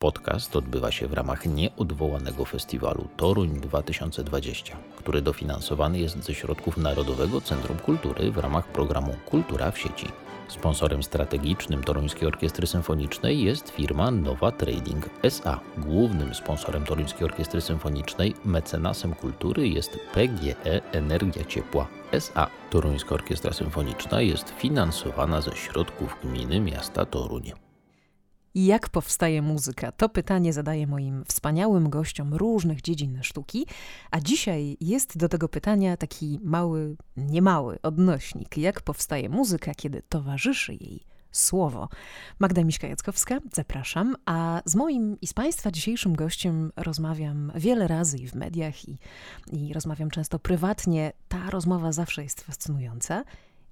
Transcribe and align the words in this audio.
Podcast 0.00 0.56
odbywa 0.56 0.90
się 0.92 1.08
w 1.08 1.12
ramach 1.12 1.46
nieodwołanego 1.46 2.44
festiwalu 2.44 3.08
Toruń 3.16 3.60
2020, 3.60 4.76
który 4.96 5.22
dofinansowany 5.22 5.98
jest 5.98 6.24
ze 6.24 6.34
środków 6.34 6.76
Narodowego 6.76 7.40
Centrum 7.40 7.78
Kultury 7.78 8.30
w 8.30 8.38
ramach 8.38 8.66
programu 8.66 9.14
Kultura 9.26 9.70
w 9.70 9.78
sieci. 9.78 10.06
Sponsorem 10.48 11.02
strategicznym 11.02 11.84
Toruńskiej 11.84 12.28
Orkiestry 12.28 12.66
Symfonicznej 12.66 13.42
jest 13.42 13.70
firma 13.70 14.10
Nowa 14.10 14.52
Trading 14.52 15.10
SA. 15.22 15.60
Głównym 15.78 16.34
sponsorem 16.34 16.84
Toruńskiej 16.84 17.24
Orkiestry 17.24 17.60
Symfonicznej, 17.60 18.34
mecenasem 18.44 19.14
kultury 19.14 19.68
jest 19.68 19.98
PGE 20.14 20.92
Energia 20.92 21.44
Ciepła 21.44 21.86
SA. 22.12 22.46
Toruńska 22.70 23.14
Orkiestra 23.14 23.52
Symfoniczna 23.52 24.20
jest 24.20 24.50
finansowana 24.58 25.40
ze 25.40 25.56
środków 25.56 26.16
gminy 26.24 26.60
miasta 26.60 27.06
Toruń. 27.06 27.67
Jak 28.54 28.88
powstaje 28.88 29.42
muzyka? 29.42 29.92
To 29.92 30.08
pytanie 30.08 30.52
zadaję 30.52 30.86
moim 30.86 31.24
wspaniałym 31.24 31.90
gościom 31.90 32.34
różnych 32.34 32.82
dziedzin 32.82 33.22
sztuki, 33.22 33.66
a 34.10 34.20
dzisiaj 34.20 34.76
jest 34.80 35.18
do 35.18 35.28
tego 35.28 35.48
pytania 35.48 35.96
taki 35.96 36.38
mały, 36.42 36.96
niemały 37.16 37.78
odnośnik. 37.82 38.56
Jak 38.56 38.80
powstaje 38.80 39.28
muzyka, 39.28 39.74
kiedy 39.74 40.02
towarzyszy 40.08 40.72
jej 40.72 41.00
słowo? 41.32 41.88
Magda 42.38 42.62
Miśka-Jackowska, 42.62 43.40
zapraszam, 43.52 44.16
a 44.26 44.62
z 44.64 44.74
moim 44.74 45.20
i 45.20 45.26
z 45.26 45.32
Państwa 45.32 45.70
dzisiejszym 45.70 46.16
gościem 46.16 46.72
rozmawiam 46.76 47.52
wiele 47.54 47.88
razy 47.88 48.18
i 48.18 48.28
w 48.28 48.34
mediach, 48.34 48.88
i, 48.88 48.98
i 49.52 49.72
rozmawiam 49.72 50.10
często 50.10 50.38
prywatnie. 50.38 51.12
Ta 51.28 51.50
rozmowa 51.50 51.92
zawsze 51.92 52.22
jest 52.22 52.40
fascynująca. 52.40 53.24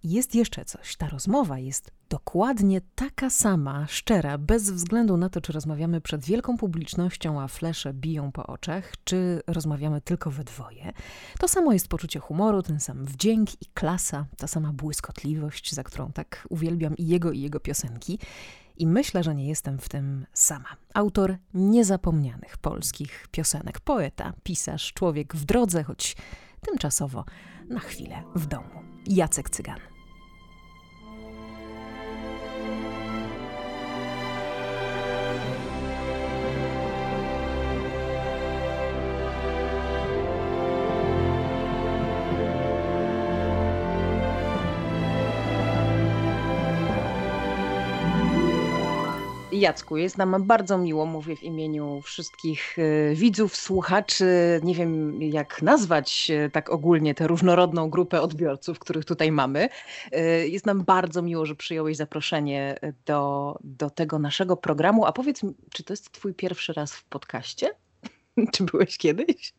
Jest 0.08 0.34
jeszcze 0.34 0.64
coś. 0.64 0.96
Ta 0.96 1.08
rozmowa 1.08 1.58
jest 1.58 1.90
dokładnie 2.08 2.80
taka 2.94 3.30
sama, 3.30 3.86
szczera, 3.86 4.38
bez 4.38 4.70
względu 4.70 5.16
na 5.16 5.28
to, 5.28 5.40
czy 5.40 5.52
rozmawiamy 5.52 6.00
przed 6.00 6.24
wielką 6.24 6.56
publicznością, 6.56 7.40
a 7.40 7.48
flesze 7.48 7.94
biją 7.94 8.32
po 8.32 8.46
oczach, 8.46 8.92
czy 9.04 9.42
rozmawiamy 9.46 10.00
tylko 10.00 10.30
we 10.30 10.44
dwoje. 10.44 10.92
To 11.40 11.48
samo 11.48 11.72
jest 11.72 11.88
poczucie 11.88 12.20
humoru, 12.20 12.62
ten 12.62 12.80
sam 12.80 13.04
wdzięk 13.04 13.62
i 13.62 13.66
klasa, 13.74 14.26
ta 14.36 14.46
sama 14.46 14.72
błyskotliwość, 14.72 15.74
za 15.74 15.82
którą 15.82 16.12
tak 16.12 16.46
uwielbiam 16.50 16.96
i 16.96 17.06
jego, 17.06 17.32
i 17.32 17.40
jego 17.40 17.60
piosenki. 17.60 18.18
I 18.76 18.86
myślę, 18.86 19.22
że 19.22 19.34
nie 19.34 19.48
jestem 19.48 19.78
w 19.78 19.88
tym 19.88 20.26
sama. 20.32 20.76
Autor 20.94 21.36
niezapomnianych 21.54 22.58
polskich 22.58 23.28
piosenek, 23.30 23.80
poeta, 23.80 24.32
pisarz, 24.42 24.92
człowiek 24.92 25.36
w 25.36 25.44
drodze, 25.44 25.82
choć 25.84 26.16
tymczasowo 26.60 27.24
na 27.68 27.80
chwilę 27.80 28.22
w 28.34 28.46
domu. 28.46 28.82
Jacek 29.06 29.50
Cygan. 29.50 29.95
Jacku, 49.60 49.96
jest 49.96 50.18
nam 50.18 50.44
bardzo 50.44 50.78
miło, 50.78 51.06
mówię 51.06 51.36
w 51.36 51.42
imieniu 51.42 52.00
wszystkich 52.02 52.76
e, 52.78 53.14
widzów, 53.14 53.56
słuchaczy, 53.56 54.60
nie 54.62 54.74
wiem 54.74 55.22
jak 55.22 55.62
nazwać 55.62 56.30
e, 56.30 56.50
tak 56.50 56.70
ogólnie 56.70 57.14
tę 57.14 57.26
różnorodną 57.26 57.90
grupę 57.90 58.20
odbiorców, 58.20 58.78
których 58.78 59.04
tutaj 59.04 59.32
mamy. 59.32 59.68
E, 60.12 60.48
jest 60.48 60.66
nam 60.66 60.84
bardzo 60.84 61.22
miło, 61.22 61.46
że 61.46 61.54
przyjąłeś 61.54 61.96
zaproszenie 61.96 62.78
do, 63.06 63.54
do 63.64 63.90
tego 63.90 64.18
naszego 64.18 64.56
programu. 64.56 65.04
A 65.04 65.12
powiedz 65.12 65.40
czy 65.70 65.84
to 65.84 65.92
jest 65.92 66.12
twój 66.12 66.34
pierwszy 66.34 66.72
raz 66.72 66.92
w 66.92 67.04
podcaście? 67.04 67.70
czy 68.52 68.64
byłeś 68.64 68.98
kiedyś? 68.98 69.52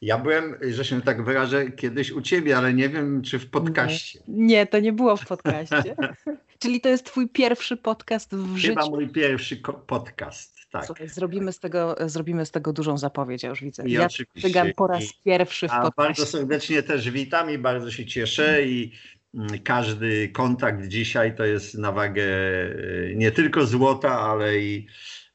Ja 0.00 0.18
byłem, 0.18 0.56
że 0.70 0.84
się 0.84 1.02
tak 1.02 1.24
wyrażę, 1.24 1.70
kiedyś 1.70 2.12
u 2.12 2.22
ciebie, 2.22 2.58
ale 2.58 2.74
nie 2.74 2.88
wiem, 2.88 3.22
czy 3.22 3.38
w 3.38 3.50
podcaście. 3.50 4.20
Nie, 4.28 4.46
nie 4.46 4.66
to 4.66 4.80
nie 4.80 4.92
było 4.92 5.16
w 5.16 5.26
podcaście. 5.26 5.96
Czyli 6.58 6.80
to 6.80 6.88
jest 6.88 7.04
twój 7.04 7.28
pierwszy 7.28 7.76
podcast 7.76 8.34
w 8.34 8.46
Chyba 8.46 8.58
życiu? 8.58 8.74
Chyba 8.74 8.86
mój 8.86 9.08
pierwszy 9.08 9.62
podcast, 9.86 10.58
tak. 10.70 10.86
Słuchaj, 10.86 11.08
zrobimy, 11.08 11.52
z 11.52 11.58
tego, 11.58 11.96
zrobimy 12.06 12.46
z 12.46 12.50
tego 12.50 12.72
dużą 12.72 12.98
zapowiedź, 12.98 13.42
ja 13.42 13.48
już 13.48 13.60
widzę. 13.62 13.88
I 13.88 13.92
ja 13.92 14.06
oczywiście. 14.06 14.48
Cygan 14.48 14.72
po 14.76 14.86
raz 14.86 15.04
pierwszy 15.24 15.68
w 15.68 15.72
a 15.72 15.82
podcaście. 15.82 16.22
Bardzo 16.22 16.38
serdecznie 16.38 16.82
też 16.82 17.10
witam 17.10 17.50
i 17.50 17.58
bardzo 17.58 17.90
się 17.90 18.06
cieszę 18.06 18.62
i 18.62 18.92
mm, 19.34 19.48
każdy 19.64 20.28
kontakt 20.28 20.86
dzisiaj 20.86 21.36
to 21.36 21.44
jest 21.44 21.74
na 21.74 21.92
wagę 21.92 22.24
e, 22.24 23.14
nie 23.14 23.32
tylko 23.32 23.66
złota, 23.66 24.20
ale 24.20 24.58
i 24.58 24.86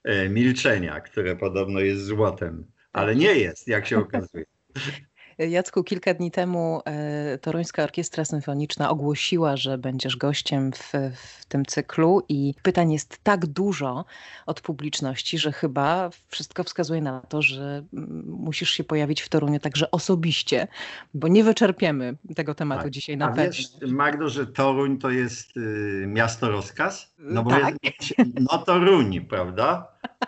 e, 0.04 0.30
milczenia, 0.30 1.02
które 1.02 1.36
podobno 1.36 1.80
jest 1.80 2.06
złotem. 2.06 2.73
Ale 2.94 3.16
nie 3.16 3.36
jest, 3.36 3.68
jak 3.68 3.88
się 3.88 3.98
okazuje. 3.98 4.46
Jacku, 5.38 5.84
kilka 5.84 6.14
dni 6.14 6.32
temu 6.32 6.82
e, 6.86 7.38
Toruńska 7.38 7.84
Orkiestra 7.84 8.26
Symfoniczna 8.26 8.90
ogłosiła, 8.90 9.58
że 9.58 9.78
będziesz 9.78 10.18
gościem 10.18 10.72
w, 10.72 10.92
w, 11.16 11.46
tym 11.46 11.66
cyklu 11.66 12.24
i 12.30 12.54
pytań 12.64 12.92
jest 12.92 13.18
tak 13.24 13.46
dużo 13.46 14.06
od 14.46 14.62
publiczności, 14.62 15.38
że 15.38 15.52
chyba 15.52 16.10
wszystko 16.28 16.64
wskazuje 16.64 17.02
na 17.02 17.20
to, 17.22 17.42
że 17.42 17.84
mm, 17.94 18.24
musisz 18.28 18.70
się 18.70 18.84
pojawić 18.84 19.22
w 19.22 19.30
Toruniu 19.30 19.60
także 19.60 19.92
osobiście, 19.92 20.68
bo 21.14 21.28
nie 21.28 21.44
wyczerpiemy 21.44 22.18
tego 22.36 22.56
tematu 22.56 22.84
tak. 22.84 22.92
dzisiaj 22.92 23.18
na 23.18 23.26
A 23.26 23.32
pewno. 23.32 23.44
wiesz, 23.44 23.92
Magdo, 23.92 24.30
że 24.30 24.48
Toruń 24.48 24.98
to 24.98 25.10
jest 25.10 25.58
y, 25.58 26.06
miasto 26.08 26.50
rozkaz? 26.50 27.14
No 27.18 27.44
bo 27.44 27.50
tak. 27.50 27.76
jest, 27.84 28.14
no 28.52 28.58
Toruń, 28.58 29.22
prawda? 29.22 29.88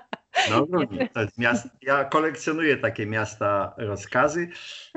No, 0.49 0.67
to 1.13 1.21
jest 1.21 1.37
miast, 1.37 1.67
ja 1.81 2.05
kolekcjonuję 2.05 2.77
takie 2.77 3.05
miasta 3.05 3.73
rozkazy 3.77 4.47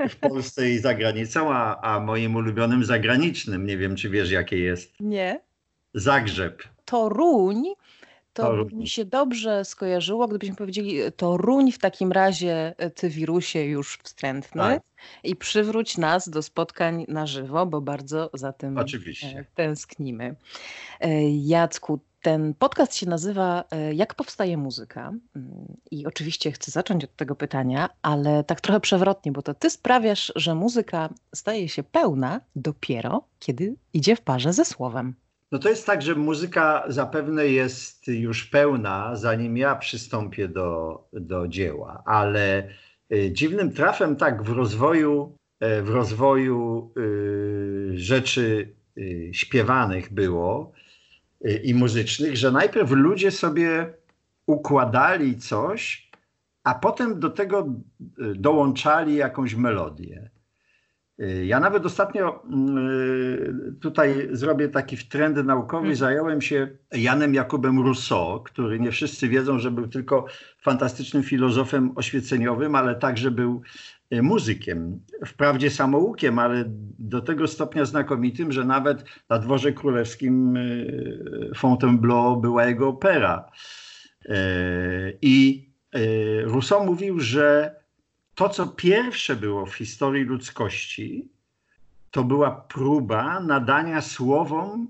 w 0.09 0.15
Polsce 0.15 0.69
i 0.69 0.79
za 0.79 0.93
granicą, 0.93 1.53
a, 1.53 1.81
a 1.81 1.99
moim 1.99 2.35
ulubionym 2.35 2.85
zagranicznym, 2.85 3.65
nie 3.65 3.77
wiem 3.77 3.95
czy 3.95 4.09
wiesz 4.09 4.31
jakie 4.31 4.57
jest. 4.57 4.93
Nie. 4.99 5.41
Zagrzeb. 5.93 6.63
Toruń. 6.85 7.63
To 8.33 8.43
Toruń. 8.43 8.75
mi 8.75 8.87
się 8.87 9.05
dobrze 9.05 9.65
skojarzyło, 9.65 10.27
gdybyśmy 10.27 10.55
powiedzieli 10.55 10.99
Toruń 11.17 11.71
w 11.71 11.79
takim 11.79 12.11
razie 12.11 12.75
ty 12.95 13.09
wirusie 13.09 13.63
już 13.63 13.97
wstrętny 14.03 14.61
tak. 14.61 14.81
i 15.23 15.35
przywróć 15.35 15.97
nas 15.97 16.29
do 16.29 16.41
spotkań 16.41 17.05
na 17.07 17.27
żywo, 17.27 17.65
bo 17.65 17.81
bardzo 17.81 18.29
za 18.33 18.53
tym 18.53 18.77
Oczywiście. 18.77 19.45
tęsknimy. 19.55 20.35
E, 20.99 21.29
Jacku, 21.29 21.99
ten 22.21 22.53
podcast 22.53 22.95
się 22.95 23.09
nazywa 23.09 23.63
e, 23.71 23.93
Jak 23.93 24.15
powstaje 24.15 24.57
muzyka? 24.57 25.13
Mm, 25.35 25.77
I 25.91 26.05
oczywiście 26.05 26.51
chcę 26.51 26.71
zacząć 26.71 27.03
od 27.03 27.15
tego 27.15 27.35
pytania, 27.35 27.89
ale 28.01 28.43
tak 28.43 28.61
trochę 28.61 28.79
przewrotnie, 28.79 29.31
bo 29.31 29.41
to 29.41 29.53
ty 29.53 29.69
sprawiasz, 29.69 30.33
że 30.35 30.55
muzyka 30.55 31.09
staje 31.35 31.69
się 31.69 31.83
pełna 31.83 32.41
dopiero, 32.55 33.23
kiedy 33.39 33.75
idzie 33.93 34.15
w 34.15 34.21
parze 34.21 34.53
ze 34.53 34.65
słowem. 34.65 35.15
No 35.51 35.59
to 35.59 35.69
jest 35.69 35.85
tak, 35.85 36.01
że 36.01 36.15
muzyka 36.15 36.83
zapewne 36.87 37.47
jest 37.47 38.07
już 38.07 38.45
pełna, 38.45 39.15
zanim 39.15 39.57
ja 39.57 39.75
przystąpię 39.75 40.47
do, 40.47 41.03
do 41.13 41.47
dzieła, 41.47 42.03
ale 42.05 42.69
y, 43.13 43.31
dziwnym 43.31 43.71
trafem 43.71 44.15
tak 44.15 44.43
w 44.43 44.49
rozwoju, 44.49 45.35
y, 45.63 45.81
w 45.81 45.89
rozwoju 45.89 46.91
y, 46.97 47.91
rzeczy 47.93 48.75
y, 48.97 49.29
śpiewanych 49.33 50.13
było, 50.13 50.71
i 51.63 51.73
muzycznych, 51.73 52.37
że 52.37 52.51
najpierw 52.51 52.91
ludzie 52.91 53.31
sobie 53.31 53.93
układali 54.45 55.37
coś, 55.37 56.09
a 56.63 56.75
potem 56.75 57.19
do 57.19 57.29
tego 57.29 57.67
y, 58.01 58.35
dołączali 58.35 59.15
jakąś 59.15 59.55
melodię. 59.55 60.29
Y, 61.21 61.45
ja 61.45 61.59
nawet 61.59 61.85
ostatnio 61.85 62.43
tutaj 63.81 64.27
zrobię 64.31 64.69
taki 64.69 64.97
trend 64.97 65.45
naukowy. 65.45 65.81
Hmm. 65.81 65.95
Zająłem 65.95 66.41
się 66.41 66.67
Janem 66.91 67.33
Jakubem 67.33 67.79
Rousseau, 67.79 68.43
który 68.43 68.79
nie 68.79 68.91
wszyscy 68.91 69.29
wiedzą, 69.29 69.59
że 69.59 69.71
był 69.71 69.87
tylko 69.87 70.25
fantastycznym 70.61 71.23
filozofem 71.23 71.91
oświeceniowym, 71.95 72.75
ale 72.75 72.95
także 72.95 73.31
był 73.31 73.61
Y, 73.61 73.98
muzykiem, 74.11 74.99
wprawdzie 75.25 75.69
samoukiem, 75.71 76.39
ale 76.39 76.63
do 76.99 77.21
tego 77.21 77.47
stopnia 77.47 77.85
znakomitym, 77.85 78.51
że 78.51 78.65
nawet 78.65 79.03
na 79.29 79.39
dworze 79.39 79.73
królewskim 79.73 80.57
y, 80.57 81.51
Fontainebleau 81.55 82.41
była 82.41 82.65
jego 82.65 82.87
opera. 82.87 83.51
Y, 84.25 85.17
I 85.21 85.69
Rousseau 86.43 86.85
mówił, 86.85 87.19
że 87.19 87.75
to, 88.35 88.49
co 88.49 88.67
pierwsze 88.67 89.35
było 89.35 89.65
w 89.65 89.75
historii 89.75 90.23
ludzkości, 90.23 91.29
to 92.11 92.23
była 92.23 92.51
próba 92.51 93.39
nadania 93.39 94.01
słowom 94.01 94.87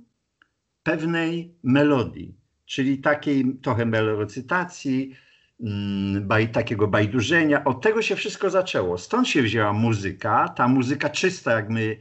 pewnej 0.84 1.54
melodii, 1.64 2.36
czyli 2.66 2.98
takiej 2.98 3.58
trochę 3.62 3.86
melorecytacji, 3.86 5.16
baj, 6.22 6.50
takiego 6.52 6.88
bajdurzenia. 6.88 7.64
Od 7.64 7.82
tego 7.82 8.02
się 8.02 8.16
wszystko 8.16 8.50
zaczęło. 8.50 8.98
Stąd 8.98 9.28
się 9.28 9.42
wzięła 9.42 9.74
muzyka, 9.74 10.50
ta 10.50 10.68
muzyka 10.68 11.10
czysta, 11.10 11.52
jak 11.52 11.70
my 11.70 11.98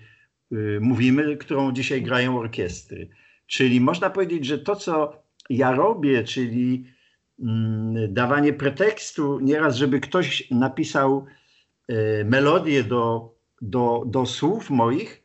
y, 0.52 0.78
mówimy, 0.80 1.36
którą 1.36 1.72
dzisiaj 1.72 2.02
grają 2.02 2.38
orkiestry. 2.38 3.08
Czyli 3.46 3.80
można 3.80 4.10
powiedzieć, 4.10 4.46
że 4.46 4.58
to, 4.58 4.76
co 4.76 5.22
ja 5.50 5.72
robię, 5.72 6.24
czyli 6.24 6.84
mm, 7.40 8.14
dawanie 8.14 8.52
pretekstu 8.52 9.40
nieraz, 9.40 9.76
żeby 9.76 10.00
ktoś 10.00 10.50
napisał 10.50 11.26
e, 11.88 12.24
melodię 12.24 12.84
do, 12.84 13.34
do, 13.62 14.02
do 14.06 14.26
słów 14.26 14.70
moich, 14.70 15.22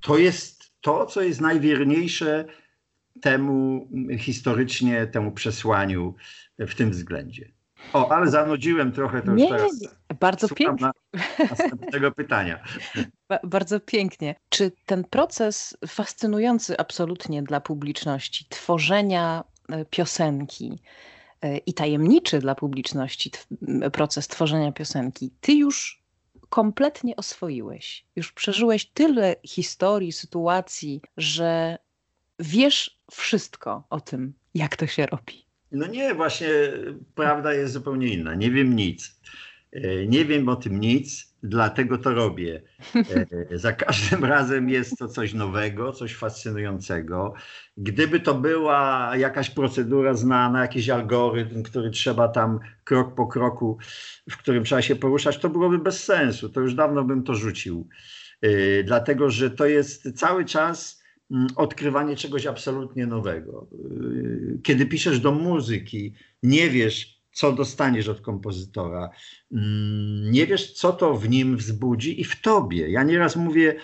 to 0.00 0.18
jest 0.18 0.72
to, 0.80 1.06
co 1.06 1.22
jest 1.22 1.40
najwierniejsze 1.40 2.44
temu 3.20 3.88
historycznie, 4.18 5.06
temu 5.06 5.32
przesłaniu 5.32 6.14
w 6.58 6.74
tym 6.74 6.90
względzie. 6.90 7.53
O, 7.92 8.12
ale 8.12 8.30
zanudziłem 8.30 8.92
trochę 8.92 9.22
to 9.22 9.32
nie, 9.32 9.48
już 9.48 9.52
teraz. 9.58 9.80
Nie, 9.80 9.88
bardzo 10.20 10.48
pięknie. 10.48 10.86
Na 10.86 10.92
następnego 11.50 12.12
pytania. 12.20 12.64
Ba 13.28 13.38
bardzo 13.44 13.80
pięknie. 13.80 14.34
Czy 14.48 14.72
ten 14.86 15.04
proces 15.04 15.76
fascynujący 15.86 16.78
absolutnie 16.78 17.42
dla 17.42 17.60
publiczności 17.60 18.46
tworzenia 18.48 19.44
e, 19.68 19.84
piosenki 19.84 20.78
e, 21.42 21.56
i 21.56 21.74
tajemniczy 21.74 22.38
dla 22.38 22.54
publiczności 22.54 23.30
proces 23.92 24.28
tworzenia 24.28 24.72
piosenki, 24.72 25.30
ty 25.40 25.52
już 25.52 26.04
kompletnie 26.48 27.16
oswoiłeś. 27.16 28.06
Już 28.16 28.32
przeżyłeś 28.32 28.86
tyle 28.86 29.36
historii, 29.44 30.12
sytuacji, 30.12 31.00
że 31.16 31.78
wiesz 32.38 32.98
wszystko 33.10 33.84
o 33.90 34.00
tym, 34.00 34.34
jak 34.54 34.76
to 34.76 34.86
się 34.86 35.06
robi. 35.06 35.43
No 35.74 35.86
nie, 35.86 36.14
właśnie 36.14 36.48
prawda 37.14 37.52
jest 37.52 37.72
zupełnie 37.72 38.08
inna. 38.08 38.34
Nie 38.34 38.50
wiem 38.50 38.76
nic. 38.76 39.20
E, 39.72 40.06
nie 40.06 40.24
wiem 40.24 40.48
o 40.48 40.56
tym 40.56 40.80
nic, 40.80 41.34
dlatego 41.42 41.98
to 41.98 42.14
robię. 42.14 42.62
E, 43.50 43.58
za 43.58 43.72
każdym 43.72 44.24
razem 44.34 44.68
jest 44.68 44.98
to 44.98 45.08
coś 45.08 45.34
nowego, 45.34 45.92
coś 45.92 46.14
fascynującego. 46.14 47.34
Gdyby 47.76 48.20
to 48.20 48.34
była 48.34 49.12
jakaś 49.16 49.50
procedura 49.50 50.14
znana, 50.14 50.60
jakiś 50.60 50.88
algorytm, 50.88 51.62
który 51.62 51.90
trzeba 51.90 52.28
tam 52.28 52.60
krok 52.84 53.14
po 53.14 53.26
kroku, 53.26 53.78
w 54.30 54.36
którym 54.36 54.64
trzeba 54.64 54.82
się 54.82 54.96
poruszać, 54.96 55.38
to 55.38 55.48
byłoby 55.48 55.78
bez 55.78 56.04
sensu. 56.04 56.48
To 56.48 56.60
już 56.60 56.74
dawno 56.74 57.04
bym 57.04 57.22
to 57.22 57.34
rzucił. 57.34 57.88
E, 58.42 58.82
dlatego, 58.82 59.30
że 59.30 59.50
to 59.50 59.66
jest 59.66 60.18
cały 60.18 60.44
czas 60.44 61.03
odkrywanie 61.56 62.16
czegoś 62.16 62.46
absolutnie 62.46 63.06
nowego. 63.06 63.66
Kiedy 64.62 64.86
piszesz 64.86 65.20
do 65.20 65.32
muzyki, 65.32 66.14
nie 66.42 66.70
wiesz, 66.70 67.14
co 67.34 67.52
dostaniesz 67.52 68.08
od 68.08 68.20
kompozytora. 68.20 69.10
Mm, 69.52 70.30
nie 70.30 70.46
wiesz, 70.46 70.72
co 70.72 70.92
to 70.92 71.14
w 71.14 71.28
nim 71.28 71.56
wzbudzi 71.56 72.20
i 72.20 72.24
w 72.24 72.40
tobie. 72.40 72.90
Ja 72.90 73.02
nieraz 73.02 73.36
mówię, 73.36 73.76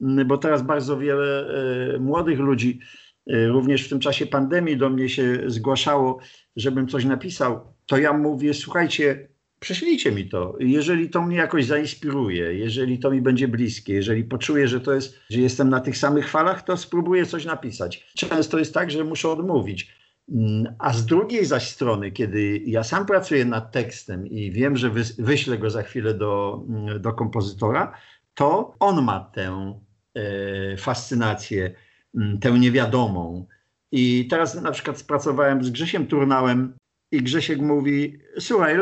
mm, 0.00 0.28
bo 0.28 0.38
teraz 0.38 0.62
bardzo 0.62 0.98
wiele 0.98 1.48
e, 1.94 1.98
młodych 1.98 2.38
ludzi, 2.38 2.80
e, 3.26 3.48
również 3.48 3.86
w 3.86 3.88
tym 3.88 4.00
czasie 4.00 4.26
pandemii, 4.26 4.76
do 4.76 4.90
mnie 4.90 5.08
się 5.08 5.42
zgłaszało, 5.46 6.18
żebym 6.56 6.88
coś 6.88 7.04
napisał. 7.04 7.74
To 7.86 7.98
ja 7.98 8.12
mówię, 8.12 8.54
słuchajcie, 8.54 9.28
prześlijcie 9.60 10.12
mi 10.12 10.28
to. 10.28 10.56
Jeżeli 10.60 11.10
to 11.10 11.22
mnie 11.22 11.36
jakoś 11.36 11.64
zainspiruje, 11.64 12.54
jeżeli 12.54 12.98
to 12.98 13.10
mi 13.10 13.22
będzie 13.22 13.48
bliskie, 13.48 13.94
jeżeli 13.94 14.24
poczuję, 14.24 14.68
że 14.68 14.80
to 14.80 14.92
jest, 14.92 15.20
że 15.30 15.40
jestem 15.40 15.68
na 15.68 15.80
tych 15.80 15.98
samych 15.98 16.30
falach, 16.30 16.62
to 16.62 16.76
spróbuję 16.76 17.26
coś 17.26 17.44
napisać. 17.44 18.12
Często 18.16 18.58
jest 18.58 18.74
tak, 18.74 18.90
że 18.90 19.04
muszę 19.04 19.28
odmówić 19.28 19.98
Mm, 20.32 20.74
a 20.78 20.92
z 20.92 21.06
drugiej 21.06 21.44
zaś 21.44 21.68
strony, 21.68 22.10
kiedy 22.10 22.62
ja 22.66 22.84
sam 22.84 23.06
pracuję 23.06 23.44
nad 23.44 23.72
tekstem 23.72 24.26
i 24.26 24.50
wiem, 24.50 24.76
że 24.76 24.90
wyślę 25.18 25.58
go 25.58 25.70
za 25.70 25.82
chwilę 25.82 26.14
do, 26.14 26.64
mm, 26.68 27.02
do 27.02 27.12
kompozytora, 27.12 27.92
to 28.34 28.74
on 28.80 29.04
ma 29.04 29.20
tę 29.20 29.80
e, 30.14 30.76
fascynację, 30.76 31.74
mm, 32.14 32.38
tę 32.38 32.52
niewiadomą. 32.52 33.46
I 33.92 34.28
teraz 34.30 34.62
na 34.62 34.70
przykład 34.70 34.98
spracowałem 34.98 35.64
z 35.64 35.70
Grzesiem 35.70 36.06
Turnałem 36.06 36.76
i 37.12 37.22
Grzesiek 37.22 37.60
mówi, 37.60 38.18
słuchaj 38.38 38.74
e, 38.74 38.78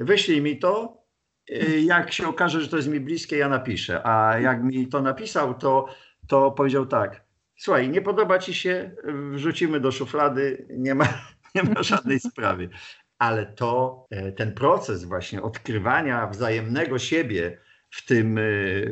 wyślij 0.00 0.42
mi 0.42 0.58
to, 0.58 1.02
e, 1.50 1.80
jak 1.80 2.12
się 2.12 2.28
okaże, 2.28 2.60
że 2.60 2.68
to 2.68 2.76
jest 2.76 2.88
mi 2.88 3.00
bliskie, 3.00 3.36
ja 3.36 3.48
napiszę. 3.48 4.06
A 4.06 4.38
jak 4.38 4.62
mi 4.62 4.88
to 4.88 5.02
napisał, 5.02 5.54
to, 5.54 5.86
to 6.28 6.50
powiedział 6.50 6.86
tak, 6.86 7.24
Słuchaj, 7.62 7.88
nie 7.88 8.02
podoba 8.02 8.38
ci 8.38 8.54
się, 8.54 8.90
wrzucimy 9.32 9.80
do 9.80 9.92
szuflady, 9.92 10.66
nie 10.70 10.94
ma, 10.94 11.08
nie 11.54 11.62
ma 11.62 11.82
żadnej 11.82 12.20
sprawy. 12.20 12.68
Ale 13.18 13.46
to, 13.46 14.06
e, 14.10 14.32
ten 14.32 14.54
proces 14.54 15.04
właśnie 15.04 15.42
odkrywania 15.42 16.26
wzajemnego 16.26 16.98
siebie 16.98 17.58
w 17.90 18.06
tym 18.06 18.38
e, 18.38 18.42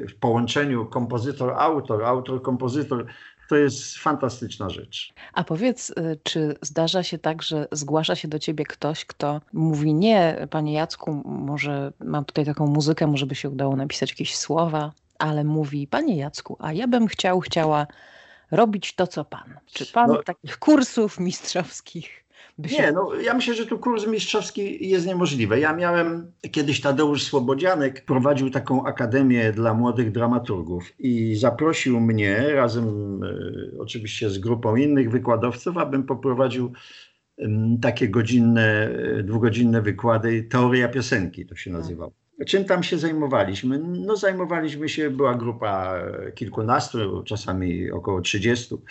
w 0.06 0.18
połączeniu 0.20 0.86
kompozytor-autor, 0.86 2.04
autor-kompozytor, 2.04 3.06
to 3.50 3.56
jest 3.56 3.96
fantastyczna 3.98 4.70
rzecz. 4.70 5.12
A 5.32 5.44
powiedz, 5.44 5.90
e, 5.90 6.16
czy 6.22 6.54
zdarza 6.62 7.02
się 7.02 7.18
tak, 7.18 7.42
że 7.42 7.68
zgłasza 7.72 8.16
się 8.16 8.28
do 8.28 8.38
ciebie 8.38 8.64
ktoś, 8.64 9.04
kto 9.04 9.40
mówi, 9.52 9.94
nie, 9.94 10.46
panie 10.50 10.72
Jacku, 10.72 11.22
może 11.24 11.92
mam 12.00 12.24
tutaj 12.24 12.44
taką 12.44 12.66
muzykę, 12.66 13.06
może 13.06 13.26
by 13.26 13.34
się 13.34 13.50
udało 13.50 13.76
napisać 13.76 14.10
jakieś 14.10 14.36
słowa, 14.36 14.92
ale 15.18 15.44
mówi, 15.44 15.86
panie 15.86 16.16
Jacku, 16.16 16.56
a 16.60 16.72
ja 16.72 16.88
bym 16.88 17.06
chciał, 17.06 17.40
chciała 17.40 17.86
robić 18.50 18.94
to, 18.94 19.06
co 19.06 19.24
pan? 19.24 19.58
Czy 19.66 19.86
pan 19.86 20.08
no, 20.08 20.22
takich 20.22 20.58
kursów 20.58 21.20
mistrzowskich 21.20 22.24
się... 22.68 22.82
Nie, 22.82 22.92
no 22.92 23.14
ja 23.14 23.34
myślę, 23.34 23.54
że 23.54 23.66
tu 23.66 23.78
kurs 23.78 24.06
mistrzowski 24.06 24.88
jest 24.88 25.06
niemożliwy. 25.06 25.60
Ja 25.60 25.72
miałem, 25.72 26.32
kiedyś 26.50 26.80
Tadeusz 26.80 27.22
Słobodzianek 27.22 28.04
prowadził 28.04 28.50
taką 28.50 28.86
akademię 28.86 29.52
dla 29.52 29.74
młodych 29.74 30.12
dramaturgów 30.12 30.92
i 30.98 31.36
zaprosił 31.36 32.00
mnie 32.00 32.52
razem 32.54 33.20
e, 33.24 33.78
oczywiście 33.78 34.30
z 34.30 34.38
grupą 34.38 34.76
innych 34.76 35.10
wykładowców, 35.10 35.76
abym 35.76 36.02
poprowadził 36.02 36.72
takie 37.82 38.08
godzinne, 38.08 38.90
e, 39.18 39.22
dwugodzinne 39.22 39.82
wykłady, 39.82 40.42
teoria 40.42 40.88
piosenki 40.88 41.46
to 41.46 41.56
się 41.56 41.70
nazywało. 41.70 42.12
Czym 42.46 42.64
tam 42.64 42.82
się 42.82 42.98
zajmowaliśmy? 42.98 43.78
No 43.78 44.16
zajmowaliśmy 44.16 44.88
się, 44.88 45.10
była 45.10 45.34
grupa 45.34 45.94
kilkunastu, 46.34 47.22
czasami 47.22 47.90
około 47.90 48.20
trzydziestu. 48.20 48.82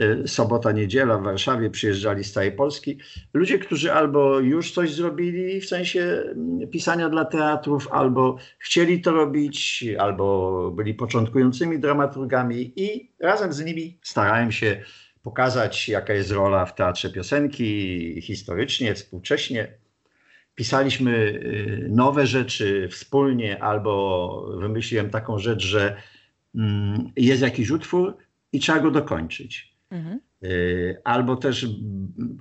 E, 0.00 0.28
sobota, 0.28 0.72
niedziela 0.72 1.18
w 1.18 1.22
Warszawie 1.22 1.70
przyjeżdżali 1.70 2.24
z 2.24 2.32
całej 2.32 2.52
Polski. 2.52 2.98
Ludzie, 3.34 3.58
którzy 3.58 3.92
albo 3.92 4.40
już 4.40 4.72
coś 4.72 4.94
zrobili 4.94 5.60
w 5.60 5.68
sensie 5.68 6.00
mm, 6.00 6.68
pisania 6.68 7.08
dla 7.08 7.24
teatrów, 7.24 7.88
albo 7.92 8.36
chcieli 8.58 9.00
to 9.00 9.12
robić, 9.12 9.84
albo 9.98 10.70
byli 10.76 10.94
początkującymi 10.94 11.78
dramaturgami 11.78 12.72
i 12.76 13.10
razem 13.20 13.52
z 13.52 13.64
nimi 13.64 13.98
starałem 14.02 14.52
się 14.52 14.82
pokazać, 15.22 15.88
jaka 15.88 16.14
jest 16.14 16.30
rola 16.30 16.66
w 16.66 16.74
teatrze 16.74 17.10
piosenki 17.10 18.22
historycznie, 18.22 18.94
współcześnie 18.94 19.80
pisaliśmy 20.54 21.10
y, 21.10 21.88
nowe 21.90 22.26
rzeczy 22.26 22.88
wspólnie, 22.90 23.62
albo 23.62 24.54
wymyśliłem 24.60 25.10
taką 25.10 25.38
rzecz, 25.38 25.62
że 25.62 25.96
mm, 26.54 27.12
jest 27.16 27.42
jakiś 27.42 27.70
utwór 27.70 28.16
i 28.52 28.60
trzeba 28.60 28.78
go 28.78 28.90
dokończyć. 28.90 29.69
Mhm. 29.90 30.20
Y, 30.44 31.00
albo 31.04 31.36
też 31.36 31.66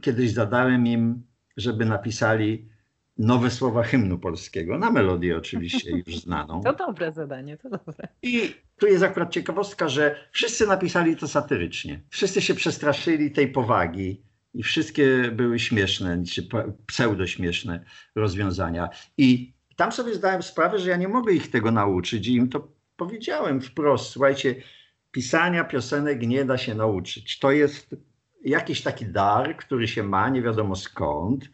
kiedyś 0.01 0.32
zadałem 0.32 0.88
im, 0.88 1.24
żeby 1.58 1.86
napisali 1.86 2.70
nowe 3.18 3.51
słowa 3.51 3.84
hymnu 3.84 4.20
polskiego, 4.20 4.77
na 4.77 4.91
melodię 4.91 5.38
oczywiście 5.38 5.91
już 6.08 6.20
znaną. 6.20 6.62
To 6.63 6.74
dobre 6.74 7.12
zadanie, 7.12 7.58
to 7.58 7.70
dobre. 7.70 8.08
I 8.22 8.56
tu 8.77 8.88
jest 8.88 9.03
akurat 9.03 9.32
ciekawostka, 9.32 9.89
że 9.89 10.15
wszyscy 10.32 10.68
napisali 10.68 11.15
to 11.15 11.27
satyrycznie. 11.27 12.01
Wszyscy 12.10 12.41
się 12.41 12.53
przestraszyli 12.53 13.32
tej 13.32 13.48
powagi 13.51 14.24
i 14.53 14.63
wszystkie 14.63 15.32
były 15.32 15.60
śmieszne, 15.60 16.24
czy 16.24 16.48
pseudośmieszne 16.86 17.86
rozwiązania. 18.15 18.89
I 19.18 19.53
tam 19.75 19.91
sobie 19.91 20.15
zdałem 20.15 20.44
sprawę, 20.44 20.79
że 20.79 20.89
ja 20.89 20.98
nie 20.98 21.08
mogę 21.08 21.34
ich 21.34 21.51
tego 21.51 21.72
nauczyć 21.72 22.27
i 22.27 22.36
im 22.36 22.50
to 22.50 22.68
powiedziałem 22.96 23.62
wprost. 23.62 24.12
Słuchajcie, 24.12 24.56
pisania 25.11 25.63
piosenek 25.63 26.27
nie 26.27 26.45
da 26.45 26.57
się 26.57 26.75
nauczyć. 26.75 27.39
To 27.39 27.51
jest 27.51 27.95
jakiś 28.45 28.81
taki 28.81 29.05
dar, 29.05 29.57
który 29.57 29.87
się 29.87 30.03
ma, 30.03 30.29
nie 30.29 30.41
wiadomo 30.41 30.75
skąd. 30.75 31.49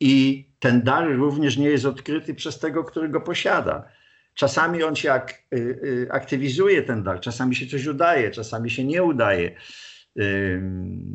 I 0.00 0.44
ten 0.58 0.82
dar 0.82 1.16
również 1.16 1.56
nie 1.56 1.70
jest 1.70 1.84
odkryty 1.84 2.34
przez 2.34 2.58
tego, 2.58 2.84
który 2.84 3.08
go 3.08 3.20
posiada. 3.20 3.88
Czasami 4.34 4.82
on 4.82 4.96
się 4.96 5.12
ak 5.12 5.42
y, 5.54 5.56
y, 5.58 6.08
aktywizuje, 6.10 6.82
ten 6.82 7.02
dar, 7.02 7.20
czasami 7.20 7.54
się 7.56 7.66
coś 7.66 7.86
udaje, 7.86 8.30
czasami 8.30 8.70
się 8.70 8.84
nie 8.84 9.02
udaje. 9.02 9.56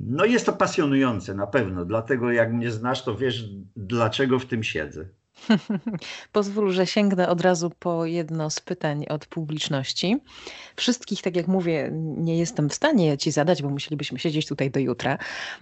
No 0.07 0.25
jest 0.25 0.45
to 0.45 0.53
pasjonujące 0.53 1.35
na 1.35 1.47
pewno, 1.47 1.85
dlatego 1.85 2.31
jak 2.31 2.53
mnie 2.53 2.71
znasz, 2.71 3.03
to 3.03 3.15
wiesz, 3.15 3.43
dlaczego 3.75 4.39
w 4.39 4.45
tym 4.45 4.63
siedzę. 4.63 5.09
Pozwól, 6.31 6.71
że 6.71 6.87
sięgnę 6.87 7.29
od 7.29 7.41
razu 7.41 7.71
po 7.79 8.05
jedno 8.05 8.49
z 8.49 8.59
pytań 8.59 9.05
od 9.09 9.25
publiczności. 9.25 10.17
Wszystkich, 10.75 11.21
tak 11.21 11.35
jak 11.35 11.47
mówię, 11.47 11.89
nie 12.17 12.37
jestem 12.37 12.69
w 12.69 12.73
stanie 12.73 13.17
ci 13.17 13.31
zadać, 13.31 13.61
bo 13.61 13.69
musielibyśmy 13.69 14.19
siedzieć 14.19 14.47
tutaj 14.47 14.71
do 14.71 14.79
jutra. 14.79 15.17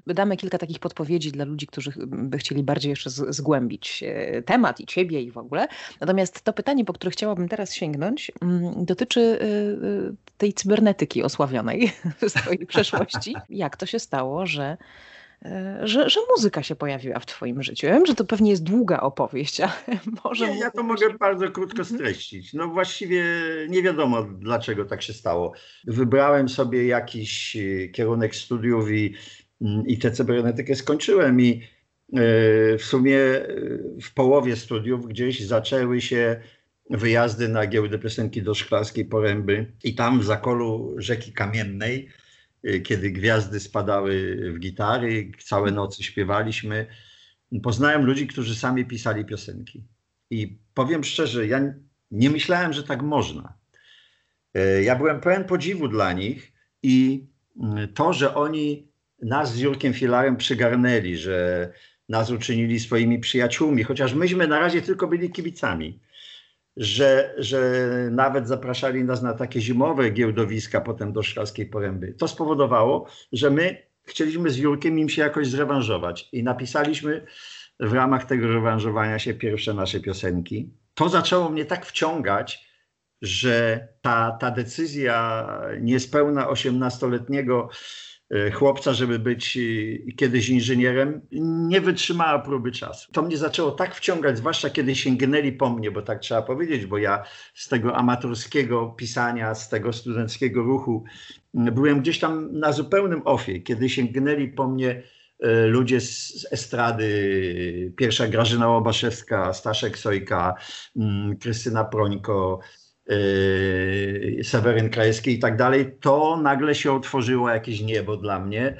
Damy 0.08 0.38
kilka 0.38 0.58
takich 0.58 0.80
podpowiedzi 0.80 1.32
dla 1.32 1.46
ludzi, 1.46 1.68
którzy 1.68 1.94
by 2.08 2.38
chcieli 2.38 2.64
bardziej 2.64 2.90
jeszcze 2.90 3.10
zgłębić 3.10 4.04
e, 4.04 4.42
temat 4.42 4.80
i 4.80 4.86
ciebie 4.86 5.22
i 5.22 5.32
w 5.32 5.38
ogóle. 5.38 5.68
Natomiast 6.02 6.42
to 6.42 6.54
pytanie, 6.54 6.86
po 6.86 6.94
które 6.94 7.12
chciałabym 7.12 7.50
teraz 7.50 7.74
sięgnąć, 7.74 8.32
mm, 8.42 8.86
dotyczy 8.86 9.22
e, 9.22 9.46
e, 9.46 10.14
tej 10.38 10.54
cybernetyki 10.54 11.24
osławionej 11.24 11.92
z 12.30 12.34
twojej 12.34 12.66
przeszłości. 12.66 13.36
Jak 13.50 13.78
to 13.78 13.86
się 13.86 14.00
stało, 14.00 14.46
że 14.46 14.78
że, 15.84 16.10
że 16.10 16.20
muzyka 16.36 16.64
się 16.64 16.76
pojawiła 16.76 17.20
w 17.20 17.26
Twoim 17.26 17.64
życiu? 17.64 17.88
Ja 17.88 17.94
wiem, 17.94 18.06
że 18.06 18.16
to 18.16 18.26
pewnie 18.26 18.52
jest 18.52 18.64
długa 18.64 19.00
opowieść, 19.00 19.62
ale 19.62 19.74
może. 20.24 20.50
Nie, 20.50 20.60
ja 20.60 20.72
to 20.72 20.84
mogę 20.84 21.10
bardzo 21.20 21.52
krótko 21.52 21.82
mhm. 21.82 22.00
streścić. 22.00 22.54
No 22.54 22.68
właściwie 22.68 23.24
nie 23.70 23.84
wiadomo, 23.84 24.24
dlaczego 24.24 24.86
tak 24.86 25.02
się 25.02 25.14
stało. 25.14 25.54
Wybrałem 25.88 26.50
sobie 26.50 26.88
jakiś 26.88 27.56
e, 27.56 27.88
kierunek 27.90 28.36
studiów 28.36 28.92
i, 28.92 29.14
mm, 29.62 29.88
i 29.88 29.98
tę 29.98 30.12
cybernetykę 30.12 30.76
skończyłem 30.76 31.42
i 31.42 31.62
w 32.78 32.84
sumie 32.84 33.18
w 34.02 34.14
połowie 34.14 34.56
studiów 34.56 35.08
gdzieś 35.08 35.46
zaczęły 35.46 36.02
się 36.02 36.42
wyjazdy 36.90 37.48
na 37.48 37.68
giełdę 37.68 38.00
piosenki 38.00 38.42
do 38.42 38.54
Szklarskiej 38.54 39.06
Poręby 39.06 39.72
i 39.84 39.96
tam 39.96 40.20
w 40.20 40.24
zakolu 40.24 40.96
rzeki 40.98 41.34
Kamiennej, 41.34 42.10
kiedy 42.84 43.12
gwiazdy 43.12 43.60
spadały 43.60 44.38
w 44.54 44.60
gitary, 44.60 45.32
całe 45.44 45.72
nocy 45.72 46.04
śpiewaliśmy, 46.04 46.88
poznałem 47.64 48.06
ludzi, 48.06 48.28
którzy 48.28 48.56
sami 48.56 48.86
pisali 48.86 49.26
piosenki. 49.26 49.84
I 50.30 50.58
powiem 50.74 51.04
szczerze, 51.04 51.48
ja 51.48 51.74
nie 52.12 52.30
myślałem, 52.30 52.74
że 52.74 52.84
tak 52.84 53.02
można. 53.02 53.58
Y, 54.58 54.84
ja 54.84 54.96
byłem 54.96 55.22
pełen 55.22 55.44
podziwu 55.44 55.88
dla 55.88 56.14
nich 56.14 56.54
i 56.84 57.28
y, 57.84 57.88
to, 57.88 58.14
że 58.14 58.36
oni 58.36 58.88
nas 59.22 59.54
z 59.54 59.60
Jurkiem 59.60 59.94
Filarem 59.94 60.38
przygarnęli, 60.38 61.18
że 61.18 61.70
nas 62.10 62.32
uczynili 62.32 62.80
swoimi 62.80 63.20
przyjaciółmi, 63.20 63.84
chociaż 63.84 64.14
myśmy 64.14 64.48
na 64.48 64.60
razie 64.60 64.82
tylko 64.82 65.08
byli 65.08 65.32
kibicami 65.32 66.00
że, 66.78 67.36
że 67.38 67.88
nawet 68.12 68.48
zapraszali 68.48 69.04
nas 69.04 69.22
na 69.22 69.34
takie 69.34 69.62
zimowe 69.62 70.10
giełdowiska 70.10 70.82
potem 70.82 71.14
do 71.14 71.24
Szklarskiej 71.24 71.66
Poręby. 71.66 72.14
To 72.14 72.28
spowodowało, 72.28 73.08
że 73.32 73.50
my 73.50 73.78
chcieliśmy 74.04 74.50
z 74.50 74.58
Jurkiem 74.58 75.00
im 75.00 75.10
się 75.10 75.22
jakoś 75.22 75.48
zrewanżować 75.48 76.30
i 76.32 76.44
napisaliśmy 76.44 77.26
w 77.80 77.94
ramach 77.94 78.26
tego 78.26 78.48
rewanżowania 78.48 79.20
się 79.20 79.34
pierwsze 79.34 79.74
nasze 79.74 80.00
piosenki. 80.00 80.70
To 80.94 81.10
zaczęło 81.10 81.50
mnie 81.50 81.66
tak 81.66 81.86
wciągać, 81.86 82.68
że 83.22 83.88
ta, 84.02 84.32
ta 84.32 84.52
decyzja 84.52 85.48
niespełna 85.82 86.48
18-letniego 86.48 87.70
E, 87.70 87.76
chłopca, 88.54 88.94
żeby 88.94 89.20
być 89.20 89.58
e, 89.58 90.12
kiedyś 90.12 90.50
inżynierem, 90.50 91.22
nie 91.68 91.82
wytrzymała 91.82 92.40
próby 92.40 92.72
czasu. 92.72 93.12
To 93.12 93.22
mnie 93.22 93.38
zaczęło 93.38 93.72
tak 93.72 93.96
wciągać, 93.96 94.38
zwłaszcza 94.38 94.70
kiedy 94.70 94.96
sięgnęli 94.96 95.52
po 95.52 95.70
mnie, 95.70 95.92
bo 95.92 96.02
tak 96.02 96.20
trzeba 96.20 96.42
powiedzieć, 96.42 96.86
bo 96.86 96.98
ja 96.98 97.24
z 97.54 97.68
tego 97.68 97.96
amatorskiego 97.96 98.88
pisania, 98.98 99.56
z 99.56 99.70
tego 99.70 99.94
studenckiego 99.94 100.64
ruchu 100.64 101.04
byłem 101.54 102.02
gdzieś 102.02 102.20
tam 102.20 102.60
na 102.60 102.72
zupełnym 102.72 103.22
ofie, 103.26 103.60
kiedy 103.60 103.90
sięgnęli 103.90 104.48
po 104.48 104.68
mnie 104.68 105.04
e, 105.40 105.66
ludzie 105.66 106.02
z 106.02 106.48
estrady, 106.52 107.94
pierwsza 107.98 108.28
Grażyna 108.28 108.68
Łobaszewska, 108.68 109.54
Staszek 109.54 109.98
Sojka, 109.98 110.56
Krystyna 111.40 111.84
Prońko, 111.84 112.60
Seweryn 114.44 114.90
Krajewski 114.90 115.32
i 115.32 115.40
tak 115.40 115.58
dalej, 115.58 115.98
to 116.02 116.38
nagle 116.38 116.76
się 116.76 116.94
otworzyło 116.94 117.50
jakieś 117.50 117.82
niebo 117.82 118.18
dla 118.18 118.40
mnie. 118.40 118.78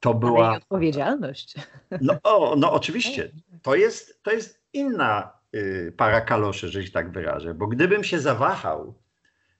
To 0.00 0.14
była. 0.14 0.48
Ale 0.48 0.56
odpowiedzialność. 0.56 1.54
No, 2.00 2.14
o, 2.22 2.56
no 2.56 2.72
oczywiście. 2.72 3.30
To 3.62 3.74
jest, 3.74 4.22
to 4.22 4.30
jest 4.32 4.62
inna 4.72 5.32
y, 5.54 5.92
para 5.96 6.20
kaloszy, 6.20 6.68
że 6.68 6.84
się 6.84 6.90
tak 6.90 7.12
wyrażę, 7.12 7.54
bo 7.54 7.66
gdybym 7.66 8.04
się 8.04 8.20
zawahał 8.20 8.94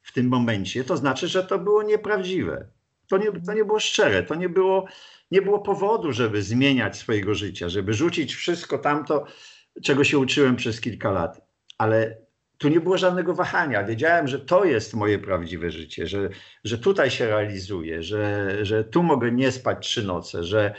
w 0.02 0.12
tym 0.12 0.28
momencie, 0.28 0.84
to 0.84 0.96
znaczy, 0.96 1.28
że 1.28 1.44
to 1.44 1.58
było 1.58 1.82
nieprawdziwe. 1.82 2.66
To 3.08 3.18
nie, 3.18 3.32
to 3.46 3.52
nie 3.52 3.64
było 3.64 3.80
szczere, 3.80 4.22
to 4.22 4.34
nie 4.34 4.48
było, 4.48 4.86
nie 5.30 5.42
było 5.42 5.58
powodu, 5.58 6.12
żeby 6.12 6.42
zmieniać 6.42 6.96
swojego 6.96 7.34
życia, 7.34 7.68
żeby 7.68 7.94
rzucić 7.94 8.34
wszystko 8.34 8.78
tamto, 8.78 9.24
czego 9.82 10.04
się 10.04 10.18
uczyłem 10.18 10.56
przez 10.56 10.80
kilka 10.80 11.10
lat. 11.10 11.40
Ale 11.78 12.25
tu 12.58 12.68
nie 12.68 12.80
było 12.80 12.98
żadnego 12.98 13.34
wahania. 13.34 13.84
Wiedziałem, 13.84 14.28
że 14.28 14.40
to 14.40 14.64
jest 14.64 14.94
moje 14.94 15.18
prawdziwe 15.18 15.70
życie, 15.70 16.06
że, 16.06 16.28
że 16.64 16.78
tutaj 16.78 17.10
się 17.10 17.26
realizuję, 17.26 18.02
że, 18.02 18.50
że 18.62 18.84
tu 18.84 19.02
mogę 19.02 19.32
nie 19.32 19.52
spać 19.52 19.86
trzy 19.86 20.02
noce, 20.02 20.44
że, 20.44 20.74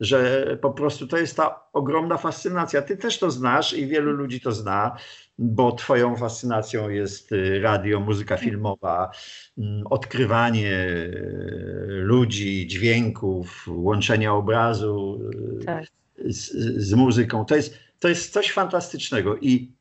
że 0.00 0.46
po 0.60 0.70
prostu 0.70 1.06
to 1.06 1.18
jest 1.18 1.36
ta 1.36 1.60
ogromna 1.72 2.16
fascynacja. 2.16 2.82
Ty 2.82 2.96
też 2.96 3.18
to 3.18 3.30
znasz 3.30 3.72
i 3.72 3.86
wielu 3.86 4.12
ludzi 4.12 4.40
to 4.40 4.52
zna, 4.52 4.96
bo 5.38 5.72
twoją 5.72 6.16
fascynacją 6.16 6.88
jest 6.88 7.32
y, 7.32 7.60
radio, 7.60 8.00
muzyka 8.00 8.36
filmowa, 8.36 9.10
mm, 9.58 9.86
odkrywanie 9.86 10.72
y, 10.72 12.00
ludzi, 12.04 12.66
dźwięków, 12.66 13.66
łączenia 13.68 14.34
obrazu 14.34 15.20
y, 15.60 15.64
tak. 15.64 15.84
z, 16.24 16.52
z 16.76 16.94
muzyką. 16.94 17.44
To 17.44 17.56
jest, 17.56 17.78
to 18.00 18.08
jest 18.08 18.32
coś 18.32 18.52
fantastycznego 18.52 19.36
i 19.36 19.77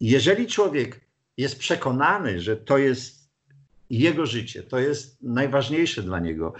jeżeli 0.00 0.46
człowiek 0.46 1.00
jest 1.36 1.58
przekonany, 1.58 2.40
że 2.40 2.56
to 2.56 2.78
jest 2.78 3.30
jego 3.90 4.26
życie, 4.26 4.62
to 4.62 4.78
jest 4.78 5.22
najważniejsze 5.22 6.02
dla 6.02 6.18
niego, 6.18 6.52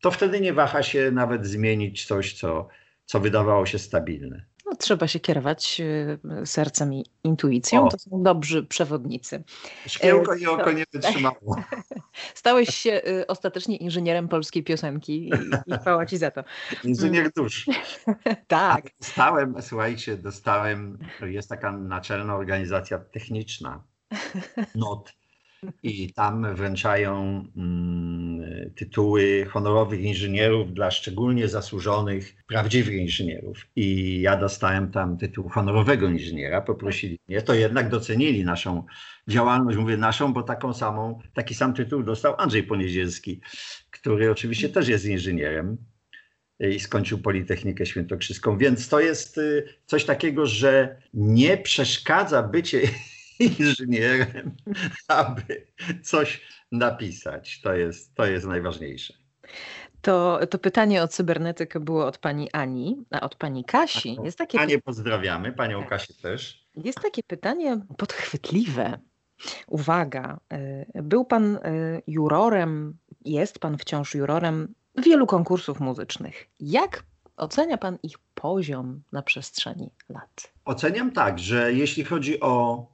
to 0.00 0.10
wtedy 0.10 0.40
nie 0.40 0.52
waha 0.52 0.82
się 0.82 1.10
nawet 1.10 1.46
zmienić 1.46 2.06
coś, 2.06 2.32
co, 2.32 2.68
co 3.06 3.20
wydawało 3.20 3.66
się 3.66 3.78
stabilne. 3.78 4.44
No, 4.66 4.76
trzeba 4.76 5.08
się 5.08 5.20
kierować 5.20 5.80
e, 5.80 6.46
sercem 6.46 6.94
i 6.94 7.04
intuicją. 7.24 7.86
O. 7.86 7.88
To 7.88 7.98
są 7.98 8.22
dobrzy 8.22 8.62
przewodnicy. 8.62 9.44
Szkiełko 9.86 10.34
i 10.34 10.46
oko 10.46 10.72
nie 10.72 10.84
wytrzymało. 10.92 11.56
Stałeś 12.34 12.68
się 12.74 12.90
e, 12.92 13.26
ostatecznie 13.26 13.76
inżynierem 13.76 14.28
polskiej 14.28 14.64
piosenki 14.64 15.28
i 15.28 15.72
chwała 15.80 16.06
ci 16.06 16.18
za 16.18 16.30
to. 16.30 16.44
Inżynier 16.84 17.30
dusz. 17.36 17.66
tak. 18.48 18.90
dostałem, 19.00 19.54
słuchajcie, 19.62 20.16
dostałem, 20.16 20.98
jest 21.20 21.48
taka 21.48 21.72
naczelna 21.72 22.36
organizacja 22.36 22.98
techniczna, 22.98 23.82
NOT, 24.74 25.12
i 25.82 26.12
tam 26.12 26.54
wręczają 26.54 27.44
mm, 27.56 28.70
tytuły 28.74 29.46
honorowych 29.50 30.00
inżynierów 30.00 30.74
dla 30.74 30.90
szczególnie 30.90 31.48
zasłużonych, 31.48 32.36
prawdziwych 32.46 32.94
inżynierów. 32.94 33.66
I 33.76 34.20
ja 34.20 34.36
dostałem 34.36 34.90
tam 34.90 35.18
tytuł 35.18 35.48
honorowego 35.48 36.08
inżyniera, 36.08 36.60
poprosili 36.60 37.18
mnie, 37.28 37.42
to 37.42 37.54
jednak 37.54 37.88
docenili 37.88 38.44
naszą 38.44 38.84
działalność, 39.28 39.78
mówię 39.78 39.96
naszą, 39.96 40.32
bo 40.32 40.42
taką 40.42 40.74
samą, 40.74 41.18
taki 41.34 41.54
sam 41.54 41.74
tytuł 41.74 42.02
dostał 42.02 42.34
Andrzej 42.38 42.62
Poniedzielski, 42.62 43.40
który 43.90 44.30
oczywiście 44.30 44.68
też 44.68 44.88
jest 44.88 45.04
inżynierem 45.04 45.76
i 46.60 46.80
skończył 46.80 47.18
Politechnikę 47.18 47.86
Świętokrzyską. 47.86 48.58
Więc 48.58 48.88
to 48.88 49.00
jest 49.00 49.38
y, 49.38 49.64
coś 49.86 50.04
takiego, 50.04 50.46
że 50.46 51.02
nie 51.14 51.56
przeszkadza 51.56 52.42
bycie 52.42 52.80
inżynierem, 53.40 54.56
aby 55.08 55.66
coś 56.02 56.40
napisać. 56.72 57.60
To 57.60 57.74
jest, 57.74 58.14
to 58.14 58.26
jest 58.26 58.46
najważniejsze. 58.46 59.14
To, 60.02 60.40
to 60.50 60.58
pytanie 60.58 61.02
o 61.02 61.08
cybernetykę 61.08 61.80
było 61.80 62.06
od 62.06 62.18
pani 62.18 62.52
Ani, 62.52 63.04
a 63.10 63.20
od 63.20 63.34
pani 63.34 63.64
Kasi 63.64 64.16
tak, 64.16 64.24
jest 64.24 64.38
takie. 64.38 64.60
Anię 64.60 64.78
pozdrawiamy, 64.78 65.52
panią 65.52 65.80
tak. 65.80 65.88
Kasię 65.88 66.14
też. 66.22 66.64
Jest 66.76 67.00
takie 67.00 67.22
pytanie 67.22 67.80
podchwytliwe. 67.96 68.98
Uwaga, 69.66 70.40
y, 70.96 71.02
był 71.02 71.24
pan 71.24 71.56
y, 71.56 72.02
jurorem, 72.06 72.96
jest 73.24 73.58
pan 73.58 73.78
wciąż 73.78 74.14
jurorem 74.14 74.74
wielu 74.96 75.26
konkursów 75.26 75.80
muzycznych. 75.80 76.48
Jak 76.60 77.02
ocenia 77.36 77.78
pan 77.78 77.98
ich 78.02 78.18
poziom 78.34 79.02
na 79.12 79.22
przestrzeni 79.22 79.90
lat? 80.08 80.52
Oceniam 80.64 81.10
tak, 81.10 81.38
że 81.38 81.72
jeśli 81.72 82.04
chodzi 82.04 82.40
o 82.40 82.86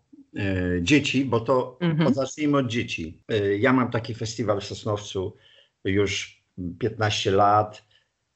dzieci, 0.81 1.25
bo 1.25 1.41
to 1.41 1.79
mhm. 1.81 2.15
zacznijmy 2.15 2.59
od 2.59 2.67
dzieci. 2.67 3.23
E, 3.29 3.59
ja 3.59 3.73
mam 3.73 3.91
taki 3.91 4.15
festiwal 4.15 4.61
w 4.61 4.65
Sosnowcu 4.65 5.37
już 5.85 6.43
15 6.79 7.31
lat, 7.31 7.85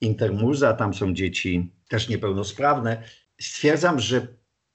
Intermuza, 0.00 0.72
tam 0.72 0.94
są 0.94 1.14
dzieci 1.14 1.72
też 1.88 2.08
niepełnosprawne. 2.08 3.02
Stwierdzam, 3.40 4.00
że 4.00 4.26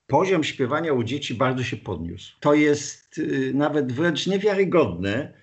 poziom 0.08 0.44
śpiewania 0.44 0.94
u 0.94 1.04
dzieci 1.04 1.34
bardzo 1.34 1.64
się 1.64 1.78
podniósł. 1.78 2.36
To 2.40 2.54
jest 2.54 3.18
y, 3.18 3.52
nawet 3.54 3.92
wręcz 3.92 4.28
niewiarygodne, 4.28 5.34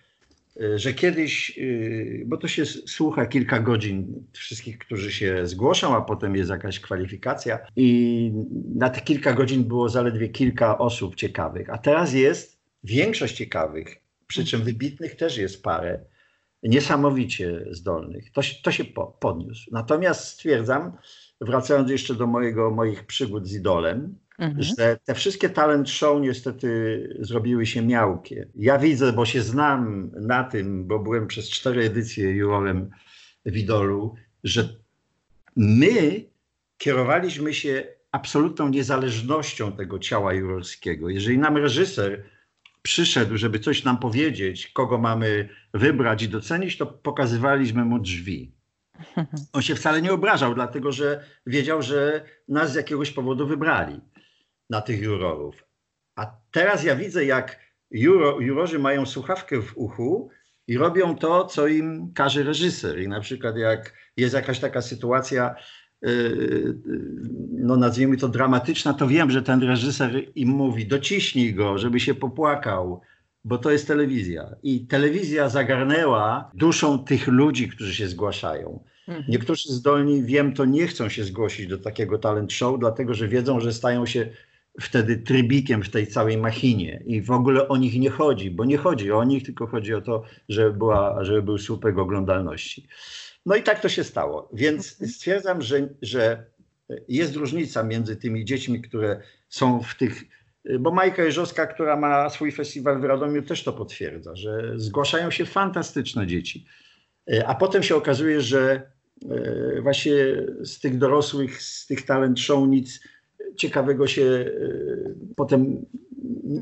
że 0.77 0.95
kiedyś, 0.95 1.59
y, 1.59 2.25
bo 2.27 2.37
to 2.37 2.49
się 2.49 2.67
słucha 2.67 3.27
kilka 3.27 3.61
godzin 3.61 4.27
wszystkich, 4.33 4.79
którzy 4.79 5.13
się 5.13 5.47
zgłoszą, 5.47 5.97
a 5.97 6.01
potem 6.01 6.37
jest 6.37 6.51
jakaś 6.51 6.81
kwalifikacja 6.81 7.59
i 7.77 8.33
na 8.75 8.91
te 8.91 9.01
kilka 9.01 9.33
godzin 9.33 9.65
było 9.65 9.89
zaledwie 9.89 10.29
kilka 10.29 10.79
osób 10.79 11.15
ciekawych, 11.15 11.71
a 11.71 11.79
teraz 11.79 12.13
jest 12.15 12.61
większość 12.85 13.37
ciekawych, 13.37 13.97
przy 14.27 14.45
czym 14.45 14.63
wybitnych 14.63 15.17
też 15.17 15.39
jest 15.39 15.63
parę, 15.63 16.05
niesamowicie 16.63 17.65
zdolnych. 17.71 18.33
To, 18.33 18.41
to 18.63 18.73
się 18.73 18.85
po, 18.85 19.07
podniósł. 19.07 19.71
Natomiast 19.73 20.25
stwierdzam, 20.25 20.93
wracając 21.41 21.91
jeszcze 21.91 22.15
do 22.15 22.27
mojego, 22.27 22.71
moich 22.71 23.07
przygód 23.07 23.49
z 23.49 23.55
idolem, 23.55 24.19
mhm. 24.41 24.63
że 24.63 24.99
te 25.05 25.15
wszystkie 25.15 25.51
talent 25.51 25.91
show 25.91 26.21
niestety 26.21 26.69
zrobiły 27.21 27.67
się 27.67 27.83
miałkie. 27.83 28.49
Ja 28.55 28.79
widzę, 28.79 29.13
bo 29.13 29.25
się 29.27 29.43
znam 29.43 30.11
na 30.21 30.45
tym, 30.45 30.87
bo 30.87 30.99
byłem 30.99 31.27
przez 31.27 31.51
cztery 31.51 31.85
edycje 31.85 32.31
jurorem 32.31 32.91
w 33.47 33.57
idolu, 33.57 34.15
że 34.45 34.69
my 35.57 36.25
kierowaliśmy 36.79 37.55
się 37.55 37.87
absolutną 38.13 38.69
niezależnością 38.69 39.73
tego 39.73 39.99
ciała 39.99 40.33
jurorskiego. 40.33 41.09
Jeżeli 41.09 41.39
nam 41.39 41.57
reżyser 41.57 42.25
przyszedł, 42.83 43.37
żeby 43.37 43.59
coś 43.59 43.85
nam 43.85 43.99
powiedzieć, 43.99 44.69
kogo 44.69 44.99
mamy 44.99 45.49
wybrać 45.75 46.23
i 46.23 46.29
docenić, 46.29 46.77
to 46.77 46.87
pokazywaliśmy 46.87 47.85
mu 47.85 47.99
drzwi. 47.99 48.53
On 49.53 49.63
się 49.63 49.75
wcale 49.75 50.03
nie 50.03 50.13
obrażał, 50.13 50.55
dlatego 50.55 50.93
że 50.93 51.25
wiedział, 51.47 51.83
że 51.83 52.25
nas 52.49 52.73
z 52.73 52.75
jakiegoś 52.75 53.11
powodu 53.11 53.47
wybrali 53.47 54.01
na 54.71 54.81
tych 54.81 55.03
jurorów. 55.03 55.65
A 56.17 56.37
teraz 56.51 56.85
ja 56.85 56.97
widzę, 56.97 57.25
jak 57.25 57.61
juro, 57.91 58.41
jurorzy 58.41 58.79
mają 58.79 59.07
słuchawkę 59.07 59.63
w 59.63 59.79
uchu 59.79 60.31
i 60.67 60.79
robią 60.79 61.17
to, 61.17 61.45
co 61.45 61.67
im 61.67 62.13
każe 62.15 62.43
reżyser. 62.43 63.03
I 63.03 63.09
na 63.09 63.21
przykład 63.21 63.57
jak 63.57 63.95
jest 64.17 64.35
jakaś 64.35 64.61
taka 64.61 64.83
sytuacja, 64.83 65.55
yy, 66.03 66.79
no 67.53 67.77
nazwijmy 67.77 68.17
to 68.17 68.29
dramatyczna, 68.29 68.95
to 68.95 69.07
wiem, 69.09 69.31
że 69.31 69.43
ten 69.43 69.63
reżyser 69.63 70.23
im 70.35 70.49
mówi, 70.49 70.87
dociśnij 70.87 71.55
go, 71.55 71.79
żeby 71.79 72.01
się 72.01 72.15
popłakał, 72.15 73.01
bo 73.45 73.59
to 73.59 73.71
jest 73.71 73.87
telewizja. 73.87 74.57
I 74.63 74.87
telewizja 74.87 75.49
zagarnęła 75.49 76.51
duszą 76.55 77.05
tych 77.05 77.29
ludzi, 77.29 77.69
którzy 77.69 77.95
się 77.95 78.09
zgłaszają. 78.09 78.85
Mhm. 79.09 79.27
Niektórzy 79.29 79.73
zdolni, 79.73 80.23
wiem, 80.23 80.55
to 80.55 80.65
nie 80.65 80.87
chcą 80.87 81.09
się 81.09 81.25
zgłosić 81.25 81.67
do 81.67 81.79
takiego 81.79 82.19
talent 82.19 82.53
show, 82.53 82.81
dlatego 82.81 83.15
że 83.15 83.29
wiedzą, 83.29 83.61
że 83.61 83.73
stają 83.73 84.07
się 84.07 84.31
wtedy 84.81 85.17
trybikiem 85.17 85.83
w 85.83 85.91
tej 85.91 86.07
całej 86.07 86.37
machinie 86.37 87.03
i 87.07 87.23
w 87.23 87.31
ogóle 87.31 87.69
o 87.69 87.77
nich 87.77 88.01
nie 88.01 88.11
chodzi, 88.11 88.51
bo 88.51 88.65
nie 88.65 88.77
chodzi 88.77 89.13
o 89.13 89.25
nich, 89.25 89.45
tylko 89.45 89.67
chodzi 89.67 89.95
o 89.95 90.01
to, 90.01 90.23
żeby, 90.49 90.73
była, 90.73 91.25
żeby 91.25 91.43
był 91.43 91.59
słupek 91.59 91.99
oglądalności. 91.99 92.87
No 93.47 93.57
i 93.57 93.63
tak 93.63 93.81
to 93.81 93.89
się 93.89 94.05
stało. 94.05 94.49
Więc 94.53 95.11
stwierdzam, 95.17 95.63
że, 95.63 95.89
że 96.03 96.47
jest 97.09 97.37
różnica 97.37 97.83
między 97.83 98.17
tymi 98.17 98.45
dziećmi, 98.45 98.83
które 98.83 99.21
są 99.49 99.83
w 99.83 99.95
tych. 99.95 100.25
Bo 100.81 100.91
Majka 100.91 101.23
Jeżowska, 101.23 101.67
która 101.67 101.97
ma 101.97 102.31
swój 102.31 102.53
festiwal 102.53 103.01
w 103.01 103.05
Radomiu, 103.05 103.43
też 103.43 103.65
to 103.65 103.73
potwierdza, 103.73 104.37
że 104.37 104.73
zgłaszają 104.77 105.31
się 105.31 105.47
fantastyczne 105.47 106.27
dzieci. 106.27 106.67
A 107.47 107.55
potem 107.55 107.83
się 107.83 107.97
okazuje, 107.97 108.41
że 108.41 108.91
e, 109.31 109.81
właśnie 109.83 110.13
z 110.63 110.81
tych 110.81 110.99
dorosłych, 110.99 111.63
z 111.63 111.87
tych 111.87 112.07
talent 112.07 112.41
show 112.41 112.69
nic 112.69 113.01
ciekawego 113.57 114.07
się 114.07 114.23
e, 114.23 114.51
potem 115.37 115.87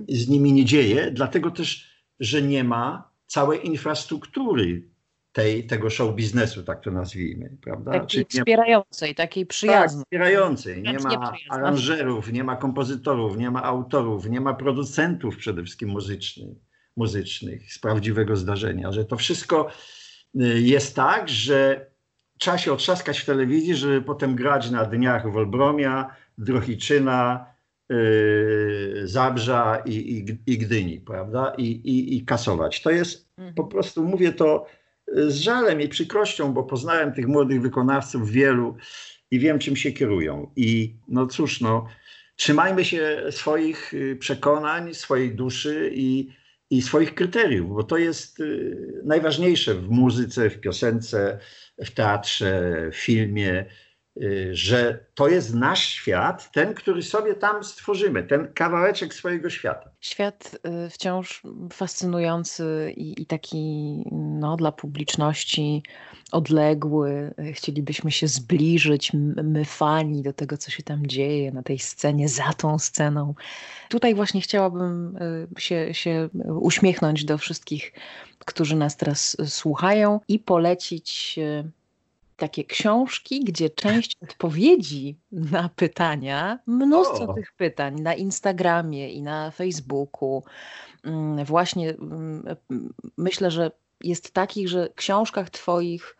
z 0.08 0.28
nimi 0.28 0.52
nie 0.52 0.64
dzieje, 0.64 1.10
dlatego 1.10 1.50
też, 1.50 1.90
że 2.20 2.42
nie 2.42 2.64
ma 2.64 3.10
całej 3.26 3.66
infrastruktury 3.66 4.82
tej, 5.32 5.66
tego 5.66 5.90
show 5.90 6.14
biznesu, 6.14 6.62
tak 6.62 6.80
to 6.80 6.90
nazwijmy, 6.90 7.56
prawda? 7.62 7.92
Takiej 7.92 8.24
wspierającej, 8.24 9.14
takiej 9.14 9.46
przyjaznej. 9.46 10.00
Tak, 10.00 10.06
wspierającej. 10.06 10.82
Nie 10.82 10.98
ma 10.98 11.32
aranżerów, 11.50 12.32
nie 12.32 12.44
ma 12.44 12.56
kompozytorów, 12.56 13.36
nie 13.36 13.50
ma 13.50 13.62
autorów, 13.62 14.30
nie 14.30 14.40
ma 14.40 14.54
producentów 14.54 15.36
przede 15.36 15.62
wszystkim 15.62 15.88
muzycznych, 15.88 16.56
muzycznych 16.96 17.72
z 17.72 17.78
prawdziwego 17.78 18.36
zdarzenia, 18.36 18.92
że 18.92 19.04
to 19.04 19.16
wszystko 19.16 19.68
y, 20.40 20.60
jest 20.60 20.96
tak, 20.96 21.28
że 21.28 21.86
trzeba 22.38 22.58
się 22.58 22.72
otrzaskać 22.72 23.18
w 23.18 23.24
telewizji, 23.24 23.74
żeby 23.74 24.02
potem 24.02 24.36
grać 24.36 24.70
na 24.70 24.84
dniach 24.84 25.32
Wolbromia, 25.32 26.10
Drohiczyna, 26.38 27.46
yy, 27.88 29.02
Zabrza 29.04 29.82
i, 29.86 29.94
i, 29.94 30.52
i 30.52 30.58
Gdyni, 30.58 31.00
prawda? 31.00 31.54
I, 31.58 31.64
i, 31.64 32.16
I 32.16 32.24
kasować. 32.24 32.82
To 32.82 32.90
jest 32.90 33.28
mhm. 33.38 33.54
po 33.54 33.64
prostu, 33.64 34.04
mówię 34.04 34.32
to 34.32 34.66
z 35.16 35.34
żalem 35.34 35.80
i 35.80 35.88
przykrością, 35.88 36.52
bo 36.52 36.64
poznałem 36.64 37.12
tych 37.12 37.28
młodych 37.28 37.62
wykonawców 37.62 38.30
wielu 38.30 38.76
i 39.30 39.38
wiem, 39.38 39.58
czym 39.58 39.76
się 39.76 39.92
kierują. 39.92 40.50
I 40.56 40.96
no 41.08 41.26
cóż, 41.26 41.60
no, 41.60 41.86
trzymajmy 42.36 42.84
się 42.84 43.22
swoich 43.30 43.94
y, 43.94 44.16
przekonań, 44.16 44.94
swojej 44.94 45.34
duszy 45.34 45.90
i, 45.94 46.28
i 46.70 46.82
swoich 46.82 47.14
kryteriów, 47.14 47.68
bo 47.68 47.82
to 47.82 47.96
jest 47.96 48.40
y, 48.40 49.02
najważniejsze 49.04 49.74
w 49.74 49.90
muzyce, 49.90 50.50
w 50.50 50.60
piosence, 50.60 51.38
w 51.84 51.90
teatrze, 51.90 52.72
w 52.92 52.96
filmie, 52.96 53.60
y, 53.60 53.87
że 54.50 55.04
to 55.14 55.28
jest 55.28 55.54
nasz 55.54 55.88
świat, 55.88 56.52
ten, 56.52 56.74
który 56.74 57.02
sobie 57.02 57.34
tam 57.34 57.64
stworzymy, 57.64 58.22
ten 58.22 58.52
kawałeczek 58.52 59.14
swojego 59.14 59.50
świata. 59.50 59.90
Świat 60.00 60.58
y, 60.86 60.90
wciąż 60.90 61.42
fascynujący 61.72 62.92
i, 62.96 63.22
i 63.22 63.26
taki 63.26 64.04
no, 64.12 64.56
dla 64.56 64.72
publiczności 64.72 65.82
odległy. 66.32 67.34
Chcielibyśmy 67.52 68.10
się 68.10 68.28
zbliżyć, 68.28 69.12
my 69.42 69.64
fani, 69.64 70.22
do 70.22 70.32
tego, 70.32 70.56
co 70.56 70.70
się 70.70 70.82
tam 70.82 71.06
dzieje 71.06 71.52
na 71.52 71.62
tej 71.62 71.78
scenie, 71.78 72.28
za 72.28 72.52
tą 72.52 72.78
sceną. 72.78 73.34
Tutaj 73.88 74.14
właśnie 74.14 74.40
chciałabym 74.40 75.16
y, 75.56 75.60
się, 75.60 75.94
się 75.94 76.28
uśmiechnąć 76.60 77.24
do 77.24 77.38
wszystkich, 77.38 77.92
którzy 78.38 78.76
nas 78.76 78.96
teraz 78.96 79.36
słuchają 79.46 80.20
i 80.28 80.38
polecić 80.38 81.38
takie 82.38 82.64
książki, 82.64 83.40
gdzie 83.44 83.70
część 83.70 84.16
odpowiedzi 84.22 85.18
na 85.32 85.68
pytania, 85.68 86.58
mnóstwo 86.66 87.24
o. 87.24 87.34
tych 87.34 87.52
pytań 87.52 88.00
na 88.00 88.14
Instagramie 88.14 89.12
i 89.12 89.22
na 89.22 89.50
Facebooku, 89.50 90.44
mm, 91.04 91.44
właśnie 91.44 91.90
mm, 91.90 92.56
myślę, 93.16 93.50
że 93.50 93.70
jest 94.00 94.32
takich, 94.32 94.68
że 94.68 94.88
w 94.88 94.94
książkach 94.94 95.50
Twoich 95.50 96.16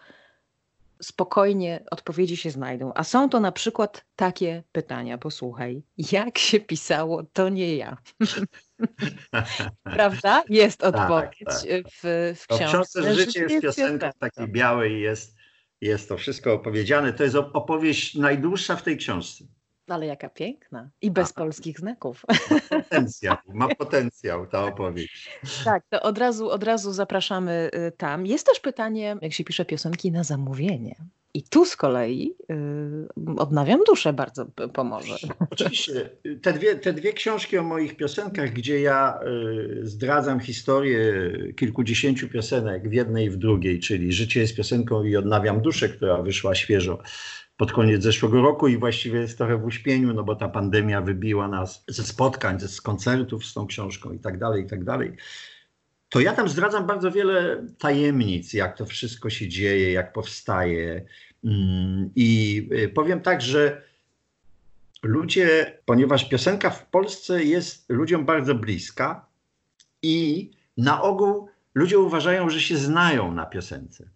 spokojnie 1.02 1.84
odpowiedzi 1.90 2.36
się 2.36 2.50
znajdą. 2.50 2.92
A 2.94 3.04
są 3.04 3.28
to 3.28 3.40
na 3.40 3.52
przykład 3.52 4.04
takie 4.16 4.62
pytania, 4.72 5.18
posłuchaj, 5.18 5.82
jak 6.12 6.38
się 6.38 6.60
pisało, 6.60 7.22
to 7.32 7.48
nie 7.48 7.76
ja. 7.76 7.96
Prawda? 9.96 10.42
Jest 10.48 10.78
tak, 10.78 10.94
odpowiedź 10.94 11.38
tak, 11.44 11.54
tak. 11.54 11.92
W, 12.02 12.34
w 12.36 12.46
książce. 12.46 12.66
W 12.66 12.68
książce 12.68 13.14
Życie 13.14 13.40
jest 13.40 13.62
piosenką 13.62 14.10
takiej 14.18 14.48
białej 14.48 15.00
jest 15.00 15.37
jest 15.80 16.08
to 16.08 16.16
wszystko 16.16 16.52
opowiedziane. 16.52 17.12
To 17.12 17.24
jest 17.24 17.36
opowieść 17.36 18.14
najdłuższa 18.14 18.76
w 18.76 18.82
tej 18.82 18.96
książce. 18.96 19.44
Ale 19.88 20.06
jaka 20.06 20.28
piękna. 20.28 20.90
I 21.02 21.10
bez 21.10 21.30
A, 21.30 21.34
polskich 21.34 21.78
znaków. 21.78 22.22
Ma 22.50 22.60
potencjał, 22.70 23.36
ma 23.48 23.68
potencjał 23.78 24.46
ta 24.46 24.64
opowieść. 24.64 25.30
Tak, 25.64 25.84
to 25.88 26.02
od 26.02 26.18
razu, 26.18 26.50
od 26.50 26.64
razu 26.64 26.92
zapraszamy 26.92 27.70
y, 27.74 27.92
tam. 27.92 28.26
Jest 28.26 28.46
też 28.46 28.60
pytanie, 28.60 29.16
jak 29.22 29.32
się 29.32 29.44
pisze 29.44 29.64
piosenki 29.64 30.12
na 30.12 30.24
zamówienie. 30.24 30.94
I 31.38 31.42
tu 31.42 31.64
z 31.64 31.76
kolei 31.76 32.34
y, 32.50 33.36
odnawiam 33.36 33.80
duszę 33.86 34.12
bardzo 34.12 34.46
pomoże. 34.72 35.14
Oczywiście. 35.50 36.10
Te 36.42 36.52
dwie, 36.52 36.76
te 36.76 36.92
dwie 36.92 37.12
książki 37.12 37.58
o 37.58 37.62
moich 37.62 37.96
piosenkach, 37.96 38.50
gdzie 38.50 38.80
ja 38.80 39.20
y, 39.82 39.86
zdradzam 39.86 40.40
historię 40.40 41.02
kilkudziesięciu 41.56 42.28
piosenek 42.28 42.88
w 42.88 42.92
jednej 42.92 43.26
i 43.26 43.30
w 43.30 43.36
drugiej, 43.36 43.80
czyli 43.80 44.12
Życie 44.12 44.40
jest 44.40 44.56
piosenką 44.56 45.04
i 45.04 45.16
Odnawiam 45.16 45.60
duszę, 45.60 45.88
która 45.88 46.22
wyszła 46.22 46.54
świeżo 46.54 46.98
pod 47.56 47.72
koniec 47.72 48.02
zeszłego 48.02 48.42
roku 48.42 48.68
i 48.68 48.76
właściwie 48.76 49.20
jest 49.20 49.38
trochę 49.38 49.56
w 49.56 49.64
uśpieniu, 49.64 50.14
no 50.14 50.24
bo 50.24 50.36
ta 50.36 50.48
pandemia 50.48 51.00
wybiła 51.00 51.48
nas 51.48 51.84
ze 51.88 52.02
spotkań, 52.02 52.60
ze 52.60 52.68
z 52.68 52.80
koncertów 52.80 53.46
z 53.46 53.54
tą 53.54 53.66
książką 53.66 54.12
i 54.12 54.18
tak 54.18 54.38
dalej, 54.38 54.64
i 54.64 54.66
tak 54.66 54.84
dalej 54.84 55.12
to 56.08 56.20
ja 56.20 56.32
tam 56.32 56.48
zdradzam 56.48 56.86
bardzo 56.86 57.10
wiele 57.10 57.66
tajemnic, 57.78 58.52
jak 58.52 58.76
to 58.76 58.86
wszystko 58.86 59.30
się 59.30 59.48
dzieje, 59.48 59.92
jak 59.92 60.12
powstaje. 60.12 61.04
Mm, 61.44 62.10
I 62.16 62.68
y, 62.72 62.88
powiem 62.88 63.20
tak, 63.20 63.42
że 63.42 63.82
ludzie, 65.02 65.78
ponieważ 65.84 66.28
piosenka 66.28 66.70
w 66.70 66.86
Polsce 66.86 67.44
jest 67.44 67.84
ludziom 67.88 68.24
bardzo 68.24 68.54
bliska 68.54 69.26
i 70.02 70.50
na 70.76 71.02
ogół 71.02 71.48
ludzie 71.74 71.98
uważają, 71.98 72.50
że 72.50 72.60
się 72.60 72.76
znają 72.76 73.32
na 73.32 73.46
piosence. 73.46 74.08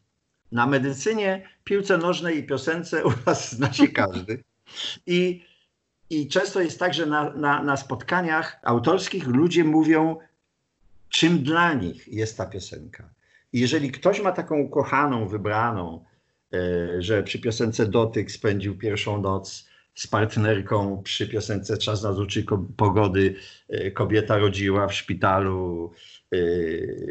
Na 0.52 0.66
medycynie, 0.66 1.48
piłce 1.64 1.98
nożnej 1.98 2.38
i 2.38 2.46
piosence 2.46 3.04
u 3.04 3.12
nas 3.26 3.54
zna 3.54 3.72
się 3.72 3.88
każdy. 3.88 4.42
I, 5.06 5.44
i 6.10 6.28
często 6.28 6.60
jest 6.60 6.78
tak, 6.78 6.94
że 6.94 7.06
na, 7.06 7.30
na, 7.30 7.62
na 7.62 7.76
spotkaniach 7.76 8.60
autorskich 8.62 9.26
ludzie 9.26 9.64
mówią, 9.64 10.16
czym 11.08 11.42
dla 11.42 11.74
nich 11.74 12.08
jest 12.08 12.36
ta 12.36 12.46
piosenka. 12.46 13.10
I 13.52 13.60
jeżeli 13.60 13.92
ktoś 13.92 14.20
ma 14.20 14.32
taką 14.32 14.58
ukochaną, 14.58 15.28
wybraną, 15.28 16.04
że 16.98 17.22
przy 17.22 17.38
piosence 17.38 17.86
Dotyk 17.86 18.30
spędził 18.30 18.78
pierwszą 18.78 19.20
noc 19.20 19.72
z 19.94 20.06
partnerką, 20.06 21.02
przy 21.02 21.28
piosence 21.28 21.78
Czas 21.78 22.02
nadzuczy 22.02 22.44
pogody 22.76 23.34
e, 23.68 23.90
kobieta 23.90 24.38
rodziła 24.38 24.88
w 24.88 24.94
szpitalu, 24.94 25.92
e, 26.32 26.38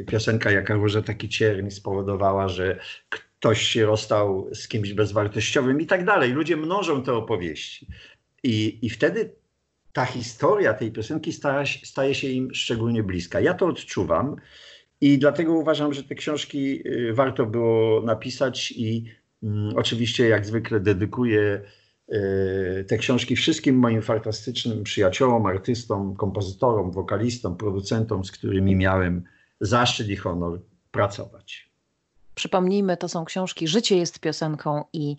piosenka 0.03 0.51
Jaka 0.51 0.73
róża 0.73 1.01
taki 1.01 1.29
cierń 1.29 1.69
spowodowała, 1.69 2.47
że 2.47 2.79
ktoś 3.09 3.61
się 3.61 3.85
rozstał 3.85 4.49
z 4.53 4.67
kimś 4.67 4.93
bezwartościowym 4.93 5.81
i 5.81 5.85
tak 5.85 6.05
dalej. 6.05 6.31
Ludzie 6.31 6.57
mnożą 6.57 7.03
te 7.03 7.13
opowieści. 7.13 7.87
I, 8.43 8.79
i 8.85 8.89
wtedy 8.89 9.35
ta 9.93 10.05
historia 10.05 10.73
tej 10.73 10.91
piosenki 10.91 11.33
staje, 11.33 11.65
staje 11.83 12.15
się 12.15 12.27
im 12.27 12.53
szczególnie 12.53 13.03
bliska. 13.03 13.39
Ja 13.39 13.53
to 13.53 13.65
odczuwam 13.65 14.35
i 15.01 15.17
dlatego 15.17 15.53
uważam, 15.53 15.93
że 15.93 16.03
te 16.03 16.15
książki 16.15 16.87
y, 16.87 17.13
warto 17.13 17.45
było 17.45 18.01
napisać 18.01 18.71
i 18.71 19.05
oczywiście 19.75 20.27
jak 20.27 20.45
zwykle 20.45 20.79
dedykuję 20.79 21.61
y, 22.09 22.85
te 22.87 22.97
książki 22.97 23.35
wszystkim 23.35 23.75
moim 23.75 24.01
fantastycznym 24.01 24.83
przyjaciołom, 24.83 25.45
artystom, 25.45 26.15
kompozytorom, 26.15 26.91
wokalistom, 26.91 27.57
producentom, 27.57 28.25
z 28.25 28.31
którymi 28.31 28.75
miałem 28.75 29.23
zaszczyt 29.61 30.09
i 30.09 30.15
honor 30.15 30.61
pracować. 30.91 31.71
Przypomnijmy, 32.35 32.97
to 32.97 33.09
są 33.09 33.25
książki 33.25 33.67
Życie 33.67 33.97
jest 33.97 34.19
piosenką 34.19 34.83
i, 34.93 35.17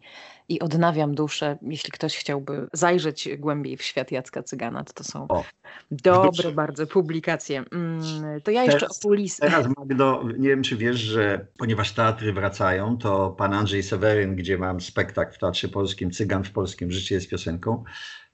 i 0.52 0.60
Odnawiam 0.60 1.14
duszę. 1.14 1.58
Jeśli 1.62 1.90
ktoś 1.92 2.16
chciałby 2.16 2.68
zajrzeć 2.72 3.28
głębiej 3.38 3.76
w 3.76 3.82
świat 3.82 4.12
Jacka 4.12 4.42
Cygana, 4.42 4.84
to 4.84 4.92
to 4.92 5.04
są 5.04 5.28
o, 5.28 5.44
dobre 5.90 6.52
bardzo 6.52 6.86
publikacje. 6.86 7.64
Mm, 7.72 8.40
to 8.40 8.50
ja 8.50 8.64
jeszcze 8.64 8.80
teraz, 8.80 8.98
o 8.98 9.02
Pulis... 9.02 9.36
Teraz 9.36 9.66
Magdo, 9.76 10.24
nie 10.38 10.48
wiem 10.48 10.62
czy 10.62 10.76
wiesz, 10.76 11.00
że 11.00 11.46
ponieważ 11.58 11.92
teatry 11.92 12.32
wracają, 12.32 12.98
to 12.98 13.30
pan 13.30 13.54
Andrzej 13.54 13.82
Seweryn, 13.82 14.36
gdzie 14.36 14.58
mam 14.58 14.80
spektakl 14.80 15.34
w 15.34 15.38
Teatrze 15.38 15.68
Polskim, 15.68 16.10
Cygan 16.10 16.44
w 16.44 16.52
Polskim, 16.52 16.90
Życie 16.90 17.14
jest 17.14 17.30
piosenką, 17.30 17.84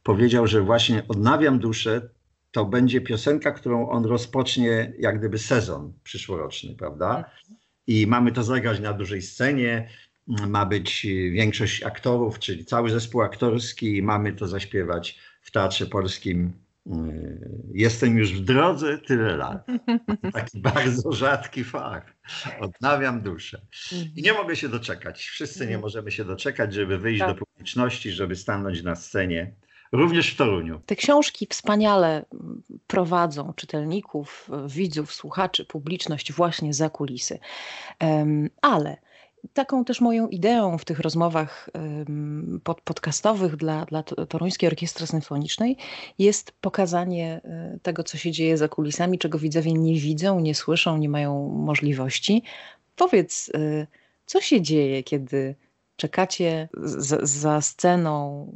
powiedział, 0.02 0.46
że 0.46 0.61
właśnie 0.61 1.02
Odnawiam 1.09 1.59
duszę 1.59 2.09
to 2.50 2.64
będzie 2.64 3.00
piosenka, 3.00 3.52
którą 3.52 3.88
on 3.88 4.04
rozpocznie 4.04 4.92
jak 4.98 5.18
gdyby 5.18 5.38
sezon 5.38 5.92
przyszłoroczny, 6.04 6.74
prawda? 6.74 7.16
Mhm 7.16 7.59
i 7.88 8.07
mamy 8.07 8.33
to 8.33 8.42
zagrać 8.42 8.81
na 8.81 8.92
dużej 8.92 9.22
scenie. 9.22 9.88
Ma 10.29 10.67
być 10.67 11.07
większość 11.31 11.83
aktorów, 11.83 12.38
czyli 12.38 12.64
cały 12.64 12.91
zespół 12.91 13.23
aktorski, 13.23 14.03
mamy 14.03 14.33
to 14.33 14.47
zaśpiewać 14.47 15.19
w 15.43 15.51
Teatrze 15.51 15.87
Polskim. 15.87 16.53
Jestem 17.75 18.19
już 18.19 18.33
w 18.33 18.41
drodze 18.41 18.99
tyle 18.99 19.37
lat. 19.37 19.67
Taki 20.33 20.61
bardzo 20.61 21.12
rzadki 21.12 21.64
fakt. 21.64 22.14
Odnawiam 22.61 23.21
duszę. 23.21 23.61
I 24.17 24.23
nie 24.23 24.33
mogę 24.33 24.57
się 24.57 24.69
doczekać. 24.69 25.21
Wszyscy 25.27 25.67
nie 25.67 25.79
możemy 25.79 26.11
się 26.11 26.25
doczekać, 26.25 26.75
żeby 26.75 26.99
wyjść 26.99 27.21
do 27.21 27.35
publiczności, 27.35 28.11
żeby 28.11 28.37
stanąć 28.37 28.83
na 28.83 28.95
scenie 28.95 29.55
również 29.93 30.31
w 30.31 30.37
Toruniu. 30.37 30.81
Te 30.87 30.97
książki 30.97 31.47
wspaniale 31.51 32.25
prowadzą 32.87 33.53
czytelników, 33.57 34.51
widzów, 34.67 35.14
słuchaczy, 35.14 35.64
publiczność 35.64 36.33
właśnie 36.33 36.75
za 36.75 36.91
kulisy. 36.91 37.38
Ale 38.62 38.97
taką 39.53 39.85
też 39.85 40.01
moją 40.01 40.29
ideą 40.29 40.79
w 40.79 40.85
tych 40.85 41.01
rozmowach 41.01 41.70
pod, 42.64 42.81
podcastowych 42.81 43.57
dla, 43.57 43.85
dla 43.85 44.03
Toruńskiej 44.03 44.66
Orkiestry 44.66 45.07
Symfonicznej 45.07 45.77
jest 46.18 46.53
pokazanie 46.53 47.40
e, 47.44 47.79
tego, 47.83 48.05
co 48.05 48.18
się 48.18 48.31
dzieje 48.31 48.57
za 48.57 48.68
kulisami, 48.68 49.18
czego 49.18 49.38
widzowie 49.38 49.72
nie 49.72 50.01
widzą, 50.01 50.40
nie 50.40 50.55
słyszą, 50.55 50.96
nie 50.96 51.09
mają 51.09 51.48
możliwości. 51.48 52.42
Powiedz, 52.96 53.51
e, 53.55 53.87
co 54.27 54.40
się 54.40 54.61
dzieje, 54.61 55.03
kiedy 55.03 55.55
czekacie 55.98 56.68
za 57.22 57.61
sceną 57.61 58.46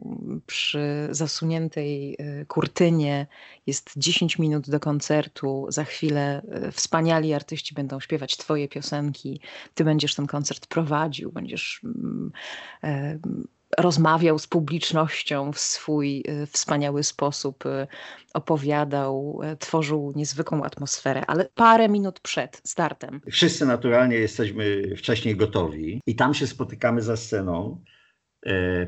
przy 0.46 1.08
zasuniętej 1.10 2.16
y, 2.20 2.46
kurtynie, 2.46 3.26
jest 3.66 3.92
10 3.96 4.38
minut 4.38 4.70
do 4.70 4.80
koncertu, 4.80 5.66
za 5.68 5.84
chwilę 5.84 6.42
y, 6.68 6.72
wspaniali 6.72 7.34
artyści 7.34 7.74
będą 7.74 8.00
śpiewać 8.00 8.36
twoje 8.36 8.68
piosenki, 8.68 9.40
ty 9.74 9.84
będziesz 9.84 10.14
ten 10.14 10.26
koncert 10.26 10.66
prowadził, 10.66 11.32
będziesz 11.32 11.80
mm, 11.84 12.32
e, 12.84 13.18
rozmawiał 13.78 14.38
z 14.38 14.46
publicznością 14.46 15.52
w 15.52 15.58
swój 15.58 16.24
y, 16.28 16.46
wspaniały 16.46 17.02
sposób, 17.02 17.66
y, 17.66 17.86
opowiadał, 18.34 19.40
y, 19.52 19.56
tworzył 19.56 20.12
niezwykłą 20.16 20.64
atmosferę, 20.64 21.26
ale 21.26 21.48
parę 21.54 21.88
minut 21.88 22.20
przed 22.20 22.60
startem. 22.64 23.20
Wszyscy 23.30 23.66
naturalnie 23.66 24.16
jesteśmy 24.16 24.82
wcześniej 24.96 25.36
gotowi 25.36 26.00
i 26.06 26.16
tam 26.16 26.34
się 26.34 26.46
spotykamy 26.46 27.02
za 27.02 27.16
sceną 27.16 27.82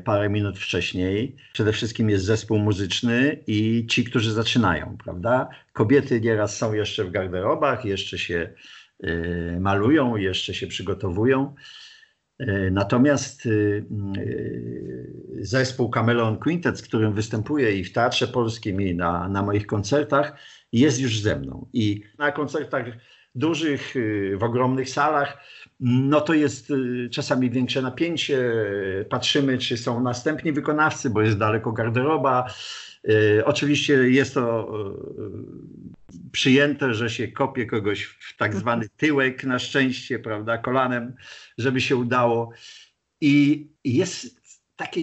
parę 0.05 0.29
minut 0.29 0.59
wcześniej. 0.59 1.35
Przede 1.53 1.73
wszystkim 1.73 2.09
jest 2.09 2.25
zespół 2.25 2.57
muzyczny 2.57 3.43
i 3.47 3.87
ci, 3.87 4.03
którzy 4.03 4.31
zaczynają, 4.31 4.97
prawda? 5.03 5.49
Kobiety 5.73 6.21
nieraz 6.21 6.57
są 6.57 6.73
jeszcze 6.73 7.03
w 7.03 7.11
garderobach, 7.11 7.85
jeszcze 7.85 8.17
się 8.17 8.53
malują, 9.59 10.15
jeszcze 10.15 10.53
się 10.53 10.67
przygotowują. 10.67 11.55
E, 12.39 12.71
natomiast 12.71 13.45
y, 13.45 13.85
y, 14.17 15.37
zespół 15.39 15.89
Camelon 15.89 16.39
Quintet, 16.39 16.77
z 16.77 16.81
którym 16.81 17.13
występuję 17.13 17.75
i 17.75 17.83
w 17.83 17.93
Teatrze 17.93 18.27
Polskim, 18.27 18.81
i 18.81 18.95
na, 18.95 19.29
na 19.29 19.43
moich 19.43 19.67
koncertach, 19.67 20.37
jest 20.71 20.99
już 20.99 21.19
ze 21.19 21.35
mną. 21.35 21.69
I 21.73 22.01
na 22.17 22.31
koncertach 22.31 22.85
dużych, 23.35 23.95
y, 23.95 24.37
w 24.37 24.43
ogromnych 24.43 24.89
salach, 24.89 25.37
no 25.79 26.21
to 26.21 26.33
jest 26.33 26.73
czasami 27.11 27.49
większe 27.49 27.81
napięcie. 27.81 28.53
Patrzymy, 29.09 29.57
czy 29.57 29.77
są 29.77 30.03
następni 30.03 30.51
wykonawcy, 30.51 31.09
bo 31.09 31.21
jest 31.21 31.37
daleko 31.37 31.71
garderoba. 31.71 32.45
Oczywiście 33.45 33.93
jest 33.93 34.33
to 34.33 34.71
przyjęte, 36.31 36.93
że 36.93 37.09
się 37.09 37.27
kopie 37.27 37.65
kogoś 37.65 38.03
w 38.03 38.37
tak 38.37 38.55
zwany 38.55 38.89
tyłek, 38.97 39.43
na 39.43 39.59
szczęście, 39.59 40.19
prawda, 40.19 40.57
kolanem, 40.57 41.15
żeby 41.57 41.81
się 41.81 41.95
udało. 41.95 42.51
I 43.21 43.67
jest 43.83 44.41
takie 44.75 45.01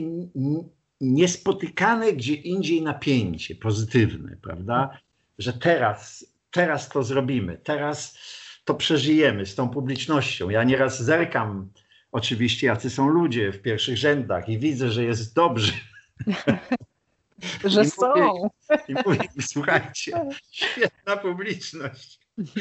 niespotykane 1.00 2.12
gdzie 2.12 2.34
indziej 2.34 2.82
napięcie 2.82 3.54
pozytywne, 3.54 4.36
prawda, 4.42 4.98
że 5.38 5.52
teraz, 5.52 6.26
teraz 6.50 6.88
to 6.88 7.02
zrobimy, 7.02 7.58
teraz 7.64 8.18
to 8.64 8.74
przeżyjemy 8.74 9.46
z 9.46 9.54
tą 9.54 9.68
publicznością. 9.68 10.50
Ja 10.50 10.64
nieraz 10.64 11.02
zerkam, 11.02 11.70
oczywiście, 12.12 12.66
jacy 12.66 12.90
są 12.90 13.08
ludzie 13.08 13.52
w 13.52 13.62
pierwszych 13.62 13.96
rzędach 13.96 14.48
i 14.48 14.58
widzę, 14.58 14.90
że 14.90 15.04
jest 15.04 15.34
dobrze. 15.34 15.72
Że 17.64 17.82
I 17.82 17.90
są. 17.90 18.14
Mówię, 18.16 18.48
I 18.88 18.94
mówię, 19.06 19.28
słuchajcie, 19.52 20.28
świetna 20.50 21.16
publiczność. 21.16 22.20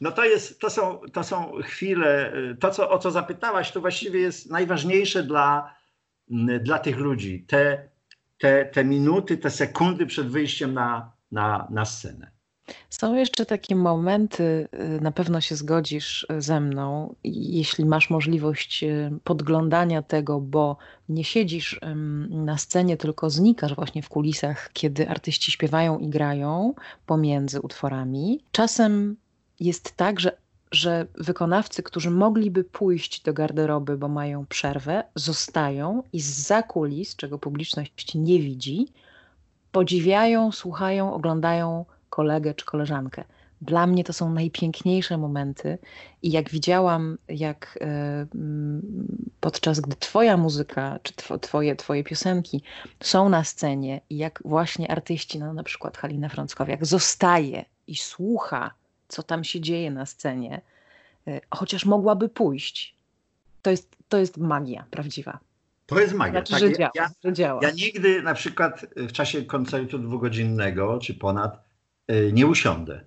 No 0.00 0.10
to, 0.12 0.24
jest, 0.24 0.60
to, 0.60 0.70
są, 0.70 1.00
to 1.12 1.24
są 1.24 1.52
chwile, 1.62 2.32
to 2.60 2.70
co, 2.70 2.90
o 2.90 2.98
co 2.98 3.10
zapytałaś, 3.10 3.72
to 3.72 3.80
właściwie 3.80 4.20
jest 4.20 4.50
najważniejsze 4.50 5.22
dla, 5.22 5.74
dla 6.60 6.78
tych 6.78 6.96
ludzi. 6.96 7.44
Te, 7.48 7.88
te, 8.38 8.64
te 8.64 8.84
minuty, 8.84 9.38
te 9.38 9.50
sekundy 9.50 10.06
przed 10.06 10.28
wyjściem 10.28 10.74
na, 10.74 11.12
na, 11.32 11.66
na 11.70 11.84
scenę. 11.84 12.30
Są 12.90 13.14
jeszcze 13.14 13.46
takie 13.46 13.76
momenty, 13.76 14.68
y, 14.96 15.00
na 15.00 15.12
pewno 15.12 15.40
się 15.40 15.56
zgodzisz 15.56 16.26
y, 16.30 16.42
ze 16.42 16.60
mną, 16.60 17.14
jeśli 17.24 17.84
masz 17.84 18.10
możliwość 18.10 18.84
y, 18.84 19.10
podglądania 19.24 20.02
tego, 20.02 20.40
bo 20.40 20.76
nie 21.08 21.24
siedzisz 21.24 21.80
na 22.30 22.58
scenie, 22.58 22.96
tylko 22.96 23.30
znikasz 23.30 23.74
właśnie 23.74 24.02
w 24.02 24.08
kulisach, 24.08 24.70
kiedy 24.72 25.08
artyści 25.08 25.52
śpiewają 25.52 25.98
i 25.98 26.08
grają 26.08 26.74
pomiędzy 27.06 27.60
utworami. 27.60 28.40
Czasem 28.52 29.16
jest 29.60 29.96
tak, 29.96 30.20
że, 30.20 30.36
że 30.72 31.06
wykonawcy, 31.14 31.82
którzy 31.82 32.10
mogliby 32.10 32.64
pójść 32.64 33.22
do 33.22 33.32
garderoby, 33.32 33.96
bo 33.96 34.08
mają 34.08 34.46
przerwę, 34.46 35.04
zostają 35.14 36.02
i 36.12 36.20
za 36.20 36.62
kulis, 36.62 37.16
czego 37.16 37.38
publiczność 37.38 38.14
nie 38.14 38.38
widzi, 38.38 38.88
podziwiają, 39.72 40.52
słuchają, 40.52 41.14
oglądają 41.14 41.84
kolegę 42.10 42.54
czy 42.54 42.64
koleżankę. 42.64 43.24
Dla 43.60 43.86
mnie 43.86 44.04
to 44.04 44.12
są 44.12 44.32
najpiękniejsze 44.32 45.18
momenty 45.18 45.78
i 46.22 46.30
jak 46.30 46.50
widziałam, 46.50 47.18
jak 47.28 47.78
e, 47.80 47.84
mm, 48.34 48.82
podczas 49.40 49.80
gdy 49.80 49.96
twoja 49.96 50.36
muzyka, 50.36 50.98
czy 51.02 51.12
twoje, 51.40 51.76
twoje 51.76 52.04
piosenki 52.04 52.62
są 53.00 53.28
na 53.28 53.44
scenie 53.44 54.00
i 54.10 54.16
jak 54.16 54.42
właśnie 54.44 54.90
artyści, 54.90 55.38
no 55.38 55.52
na 55.52 55.62
przykład 55.62 55.96
Halina 55.96 56.28
Frąckowiak, 56.28 56.86
zostaje 56.86 57.64
i 57.86 57.96
słucha, 57.96 58.70
co 59.08 59.22
tam 59.22 59.44
się 59.44 59.60
dzieje 59.60 59.90
na 59.90 60.06
scenie, 60.06 60.60
e, 61.26 61.40
chociaż 61.50 61.84
mogłaby 61.84 62.28
pójść. 62.28 62.94
To 63.62 63.70
jest, 63.70 63.96
to 64.08 64.18
jest 64.18 64.36
magia 64.36 64.84
prawdziwa. 64.90 65.38
To 65.86 66.00
jest 66.00 66.14
magia. 66.14 66.32
Znaczy, 66.32 66.52
tak, 66.52 66.60
że, 66.60 66.72
działa, 66.72 66.90
ja, 66.94 67.10
że 67.24 67.32
działa. 67.32 67.60
Ja 67.62 67.70
nigdy 67.70 68.22
na 68.22 68.34
przykład 68.34 68.86
w 68.96 69.12
czasie 69.12 69.44
koncertu 69.44 69.98
dwugodzinnego 69.98 70.98
czy 70.98 71.14
ponad 71.14 71.69
nie 72.32 72.46
usiądę. 72.46 73.04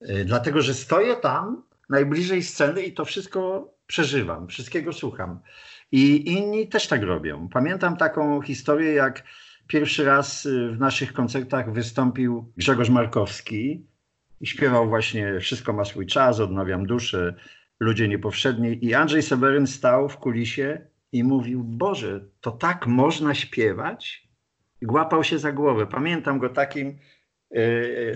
E, 0.00 0.24
dlatego, 0.24 0.60
że 0.60 0.74
stoję 0.74 1.16
tam 1.16 1.62
najbliżej 1.88 2.42
sceny 2.42 2.82
i 2.82 2.92
to 2.92 3.04
wszystko 3.04 3.68
przeżywam, 3.86 4.48
wszystkiego 4.48 4.92
słucham. 4.92 5.40
I 5.92 6.32
inni 6.32 6.68
też 6.68 6.88
tak 6.88 7.02
robią. 7.02 7.48
Pamiętam 7.48 7.96
taką 7.96 8.42
historię, 8.42 8.92
jak 8.92 9.22
pierwszy 9.66 10.04
raz 10.04 10.48
w 10.72 10.78
naszych 10.78 11.12
koncertach 11.12 11.72
wystąpił 11.72 12.52
Grzegorz 12.56 12.90
Markowski 12.90 13.86
i 14.40 14.46
śpiewał 14.46 14.88
właśnie 14.88 15.40
Wszystko 15.40 15.72
ma 15.72 15.84
swój 15.84 16.06
czas, 16.06 16.40
odnawiam 16.40 16.86
duszę, 16.86 17.34
ludzie 17.80 18.08
niepowszedni. 18.08 18.84
I 18.84 18.94
Andrzej 18.94 19.22
Seweryn 19.22 19.66
stał 19.66 20.08
w 20.08 20.16
kulisie 20.16 20.80
i 21.12 21.24
mówił: 21.24 21.64
Boże, 21.64 22.20
to 22.40 22.50
tak 22.50 22.86
można 22.86 23.34
śpiewać? 23.34 24.28
I 24.80 24.86
łapał 24.86 25.24
się 25.24 25.38
za 25.38 25.52
głowę. 25.52 25.86
Pamiętam 25.86 26.38
go 26.38 26.48
takim 26.48 26.98
E, 26.98 27.21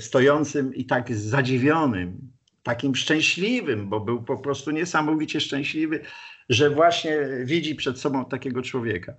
stojącym 0.01 0.75
i 0.75 0.85
tak 0.85 1.15
zadziwionym, 1.15 2.19
takim 2.63 2.97
szczęśliwym, 2.97 3.89
bo 3.89 4.01
był 4.01 4.23
po 4.23 4.39
prostu 4.39 4.71
niesamowicie 4.71 5.41
szczęśliwy, 5.41 6.01
że 6.49 6.71
właśnie 6.71 7.19
widzi 7.45 7.75
przed 7.75 8.01
sobą 8.01 8.25
takiego 8.25 8.63
człowieka. 8.63 9.15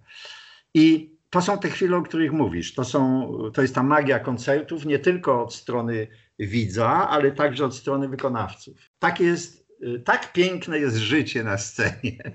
I 0.73 1.17
to 1.29 1.41
są 1.41 1.59
te 1.59 1.69
chwile, 1.69 1.97
o 1.97 2.01
których 2.01 2.31
mówisz. 2.31 2.73
To, 2.73 2.83
są, 2.83 3.31
to 3.53 3.61
jest 3.61 3.75
ta 3.75 3.83
magia 3.83 4.19
koncertów, 4.19 4.85
nie 4.85 4.99
tylko 4.99 5.43
od 5.43 5.53
strony 5.53 6.07
widza, 6.39 7.09
ale 7.09 7.31
także 7.31 7.65
od 7.65 7.75
strony 7.75 8.09
wykonawców. 8.09 8.77
Tak 8.99 9.19
jest, 9.19 9.67
tak 10.05 10.33
piękne 10.33 10.79
jest 10.79 10.97
życie 10.97 11.43
na 11.43 11.57
scenie. 11.57 12.31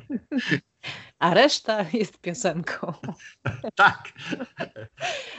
A 1.19 1.35
reszta 1.35 1.85
jest 1.93 2.19
piosenką. 2.19 2.93
tak. 3.75 4.09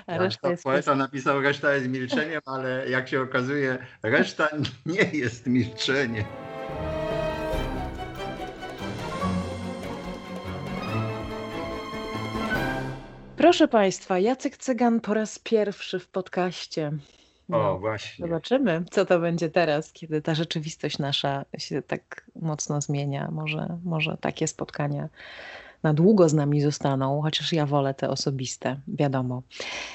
A 0.07 0.17
reszta 0.17 0.49
jest 0.49 0.63
poeta 0.63 0.79
piosenką. 0.79 0.97
napisał, 0.97 1.41
reszta 1.41 1.73
jest 1.73 1.87
milczeniem, 1.87 2.41
ale 2.45 2.89
jak 2.89 3.09
się 3.09 3.21
okazuje, 3.21 3.77
reszta 4.03 4.49
nie 4.85 5.03
jest 5.03 5.47
milczeniem. 5.47 6.25
Proszę 13.37 13.67
Państwa, 13.67 14.19
Jacek 14.19 14.57
Cygan 14.57 14.99
po 15.01 15.13
raz 15.13 15.39
pierwszy 15.39 15.99
w 15.99 16.07
podcaście. 16.07 16.91
No, 17.53 17.71
o, 17.71 17.79
właśnie. 17.79 18.27
Zobaczymy, 18.27 18.83
co 18.91 19.05
to 19.05 19.19
będzie 19.19 19.49
teraz, 19.49 19.93
kiedy 19.93 20.21
ta 20.21 20.35
rzeczywistość 20.35 20.99
nasza 20.99 21.45
się 21.57 21.81
tak 21.81 22.25
mocno 22.41 22.81
zmienia. 22.81 23.31
Może, 23.31 23.77
może 23.83 24.17
takie 24.17 24.47
spotkania 24.47 25.09
na 25.83 25.93
długo 25.93 26.29
z 26.29 26.33
nami 26.33 26.61
zostaną, 26.61 27.21
chociaż 27.21 27.53
ja 27.53 27.65
wolę 27.65 27.93
te 27.93 28.09
osobiste, 28.09 28.79
wiadomo. 28.87 29.43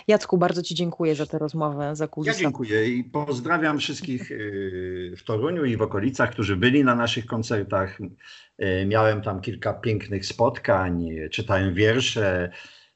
Jacku, 0.08 0.38
bardzo 0.38 0.62
Ci 0.62 0.74
dziękuję 0.74 1.14
za 1.14 1.26
tę 1.26 1.38
rozmowę, 1.38 1.96
za 1.96 2.08
kulisami. 2.08 2.36
Ja 2.36 2.42
dziękuję 2.42 2.88
i 2.88 3.04
pozdrawiam 3.04 3.78
wszystkich 3.78 4.30
y, 4.30 5.14
w 5.16 5.22
Toruniu 5.24 5.64
i 5.64 5.76
w 5.76 5.82
okolicach, 5.82 6.30
którzy 6.30 6.56
byli 6.56 6.84
na 6.84 6.94
naszych 6.94 7.26
koncertach. 7.26 7.98
Y, 8.00 8.86
miałem 8.86 9.22
tam 9.22 9.40
kilka 9.40 9.74
pięknych 9.74 10.26
spotkań, 10.26 11.08
czytałem 11.30 11.74
wiersze, 11.74 12.50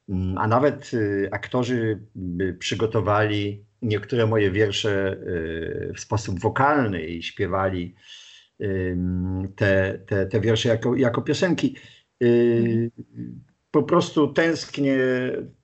mm, 0.09 0.37
a 0.37 0.47
nawet 0.47 0.93
y, 0.93 1.29
aktorzy 1.31 1.99
przygotowali 2.59 3.65
niektóre 3.83 4.25
moje 4.25 4.51
wiersze 4.51 5.17
w 5.95 5.99
sposób 5.99 6.39
wokalny 6.39 7.05
i 7.05 7.23
śpiewali 7.23 7.95
te, 9.55 9.99
te, 10.05 10.25
te 10.25 10.39
wiersze 10.39 10.69
jako, 10.69 10.95
jako 10.95 11.21
piosenki. 11.21 11.75
Y, 12.23 12.91
po 13.71 13.83
prostu 13.83 14.27
tęsknię 14.27 14.97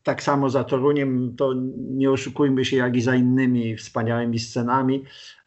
tak 0.04 0.24
samo 0.24 0.50
za 0.50 0.64
Toruniem, 0.64 1.36
to 1.36 1.54
nie 1.78 2.12
oszukujmy 2.12 2.66
się, 2.66 2.78
jak 2.78 2.96
i 2.96 3.02
za 3.02 3.16
innymi 3.16 3.76
wspaniałymi 3.76 4.40
scenami, 4.40 5.04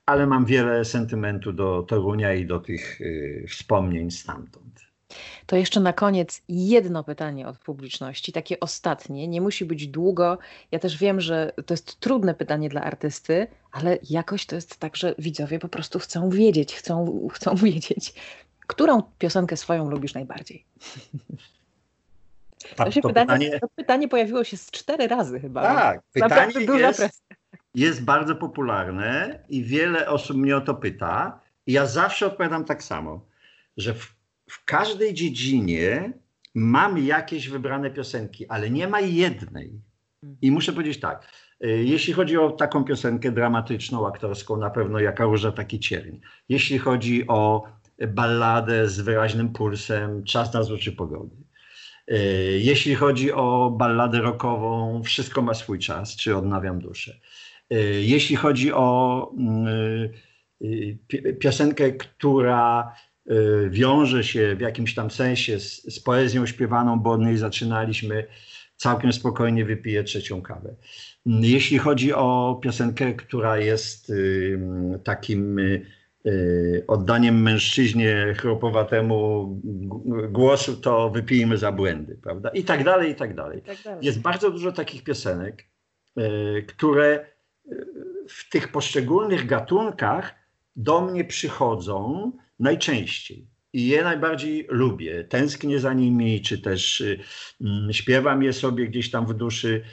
ale 0.06 0.26
mam 0.26 0.44
wiele 0.44 0.84
sentymentu 0.84 1.52
do 1.52 1.82
Torunia 1.82 2.34
i 2.34 2.46
do 2.46 2.58
tych 2.58 3.00
y, 3.00 3.44
wspomnień 3.48 4.10
stamtąd. 4.10 4.81
To 5.52 5.56
jeszcze 5.56 5.80
na 5.80 5.92
koniec 5.92 6.42
jedno 6.48 7.04
pytanie 7.04 7.48
od 7.48 7.58
publiczności, 7.58 8.32
takie 8.32 8.60
ostatnie, 8.60 9.28
nie 9.28 9.40
musi 9.40 9.64
być 9.64 9.88
długo. 9.88 10.38
Ja 10.70 10.78
też 10.78 10.98
wiem, 10.98 11.20
że 11.20 11.52
to 11.66 11.74
jest 11.74 12.00
trudne 12.00 12.34
pytanie 12.34 12.68
dla 12.68 12.82
artysty, 12.82 13.46
ale 13.72 13.98
jakoś 14.10 14.46
to 14.46 14.54
jest 14.54 14.76
tak, 14.76 14.96
że 14.96 15.14
widzowie 15.18 15.58
po 15.58 15.68
prostu 15.68 15.98
chcą 15.98 16.30
wiedzieć, 16.30 16.74
chcą, 16.74 17.28
chcą 17.32 17.54
wiedzieć. 17.66 18.14
Którą 18.66 19.02
piosenkę 19.18 19.56
swoją 19.56 19.90
lubisz 19.90 20.14
najbardziej? 20.14 20.64
Tak, 22.76 22.94
to, 22.94 23.00
to, 23.00 23.08
pytanie, 23.08 23.26
pytanie, 23.26 23.60
to 23.60 23.68
pytanie 23.76 24.08
pojawiło 24.08 24.44
się 24.44 24.56
z 24.56 24.70
cztery 24.70 25.08
razy 25.08 25.40
chyba. 25.40 25.62
Tak, 25.62 26.02
pytanie 26.12 26.52
jest, 26.78 27.22
jest 27.74 28.04
bardzo 28.04 28.36
popularne 28.36 29.38
i 29.48 29.64
wiele 29.64 30.08
osób 30.08 30.36
mnie 30.36 30.56
o 30.56 30.60
to 30.60 30.74
pyta. 30.74 31.40
I 31.66 31.72
ja 31.72 31.86
zawsze 31.86 32.26
odpowiadam 32.26 32.64
tak 32.64 32.82
samo, 32.82 33.20
że 33.76 33.94
w, 33.94 34.14
w 34.52 34.64
każdej 34.64 35.14
dziedzinie 35.14 36.12
mam 36.54 36.98
jakieś 36.98 37.48
wybrane 37.48 37.90
piosenki, 37.90 38.48
ale 38.48 38.70
nie 38.70 38.88
ma 38.88 39.00
jednej. 39.00 39.80
I 40.42 40.50
muszę 40.50 40.72
powiedzieć 40.72 41.00
tak, 41.00 41.32
y, 41.64 41.84
jeśli 41.84 42.12
chodzi 42.12 42.38
o 42.38 42.50
taką 42.50 42.84
piosenkę 42.84 43.32
dramatyczną, 43.32 44.06
aktorską, 44.06 44.56
na 44.56 44.70
pewno 44.70 45.00
Jaka 45.00 45.24
róża, 45.24 45.52
taki 45.52 45.80
cierń. 45.80 46.16
Jeśli 46.48 46.78
chodzi 46.78 47.28
o 47.28 47.64
balladę 48.08 48.88
z 48.88 49.00
wyraźnym 49.00 49.52
pulsem 49.52 50.24
Czas 50.24 50.54
na 50.54 50.62
złoczy 50.62 50.92
pogody. 50.92 51.36
E, 52.08 52.16
jeśli 52.58 52.94
chodzi 52.94 53.32
o 53.32 53.70
balladę 53.70 54.20
rockową, 54.20 55.02
wszystko 55.02 55.42
ma 55.42 55.54
swój 55.54 55.78
czas, 55.78 56.16
czy 56.16 56.36
odnawiam 56.36 56.78
duszę. 56.80 57.20
E, 57.70 57.76
jeśli 57.84 58.36
chodzi 58.36 58.72
o 58.72 59.30
mm, 59.38 60.08
piosenkę, 61.40 61.92
która 61.92 62.94
wiąże 63.70 64.24
się 64.24 64.56
w 64.56 64.60
jakimś 64.60 64.94
tam 64.94 65.10
sensie 65.10 65.60
z, 65.60 65.82
z 65.82 66.00
poezją 66.00 66.46
śpiewaną, 66.46 67.00
bo 67.00 67.10
od 67.10 67.20
niej 67.20 67.36
zaczynaliśmy, 67.36 68.26
całkiem 68.76 69.12
spokojnie 69.12 69.64
wypiję 69.64 70.04
trzecią 70.04 70.42
kawę. 70.42 70.74
Jeśli 71.26 71.78
chodzi 71.78 72.12
o 72.12 72.60
piosenkę, 72.62 73.14
która 73.14 73.58
jest 73.58 74.12
takim 75.04 75.60
Y, 76.26 76.84
oddaniem 76.88 77.42
mężczyźnie 77.42 78.34
chropowatemu 78.38 79.48
głosu, 80.28 80.76
to 80.76 81.10
wypijmy 81.10 81.58
za 81.58 81.72
błędy, 81.72 82.18
prawda? 82.22 82.48
I 82.48 82.64
tak 82.64 82.84
dalej, 82.84 83.10
i 83.10 83.14
tak 83.14 83.34
dalej. 83.34 83.62
Tak 83.62 83.82
dalej. 83.84 84.06
Jest 84.06 84.20
bardzo 84.20 84.50
dużo 84.50 84.72
takich 84.72 85.04
piosenek, 85.04 85.66
y, 86.18 86.64
które 86.68 87.26
y, 87.66 87.86
w 88.28 88.50
tych 88.50 88.72
poszczególnych 88.72 89.46
gatunkach 89.46 90.34
do 90.76 91.00
mnie 91.00 91.24
przychodzą 91.24 92.32
najczęściej. 92.62 93.46
I 93.72 93.86
je 93.86 94.04
najbardziej 94.04 94.66
lubię. 94.68 95.24
Tęsknię 95.24 95.78
za 95.78 95.92
nimi, 95.92 96.40
czy 96.40 96.58
też 96.58 97.04
mm, 97.60 97.92
śpiewam 97.92 98.42
je 98.42 98.52
sobie 98.52 98.88
gdzieś 98.88 99.10
tam 99.10 99.26
w 99.26 99.34
duszy. 99.34 99.84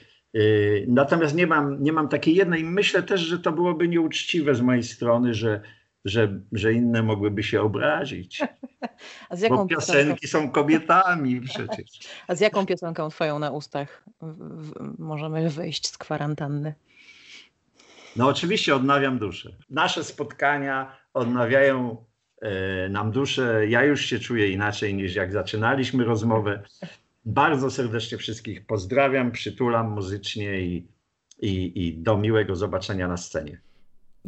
Natomiast 0.88 1.36
nie 1.36 1.48
mam, 1.48 1.84
nie 1.84 1.94
mam 1.94 2.10
takiej 2.10 2.36
jednej. 2.36 2.64
Myślę 2.64 3.04
też, 3.04 3.22
że 3.22 3.40
to 3.40 3.52
byłoby 3.52 3.88
nieuczciwe 3.88 4.56
z 4.56 4.62
mojej 4.62 4.84
strony, 4.84 5.34
że 5.34 5.62
że, 6.06 6.40
że 6.52 6.74
inne 6.74 7.04
mogłyby 7.04 7.44
się 7.44 7.62
obrazić. 7.62 8.42
A 9.30 9.36
z 9.36 9.42
jaką 9.42 9.56
Bo 9.56 9.66
piosenki 9.66 10.22
piosenką? 10.22 10.48
są 10.48 10.52
kobietami 10.52 11.42
przecież. 11.42 11.90
A 12.28 12.36
z 12.36 12.40
jaką 12.40 12.66
piosenką 12.66 13.10
twoją 13.10 13.40
na 13.40 13.52
ustach 13.52 14.04
możemy 14.98 15.50
wyjść 15.50 15.88
z 15.88 15.98
kwarantanny? 15.98 16.74
No 18.16 18.28
oczywiście 18.28 18.76
odnawiam 18.76 19.20
duszę. 19.20 19.50
Nasze 19.70 20.04
spotkania 20.04 20.98
odnawiają 21.14 22.06
nam 22.90 23.12
duszę. 23.12 23.68
Ja 23.70 23.84
już 23.84 24.06
się 24.06 24.20
czuję 24.20 24.50
inaczej 24.50 24.96
niż 24.96 25.16
jak 25.16 25.32
zaczynaliśmy 25.32 26.04
rozmowę. 26.04 26.64
Bardzo 27.26 27.72
serdecznie 27.72 28.18
wszystkich 28.18 28.66
pozdrawiam, 28.66 29.32
przytulam 29.32 29.92
muzycznie 29.92 30.62
i, 30.62 30.88
i, 31.42 31.88
i 31.88 31.98
do 31.98 32.18
miłego 32.18 32.56
zobaczenia 32.56 33.08
na 33.08 33.18
scenie. 33.18 33.62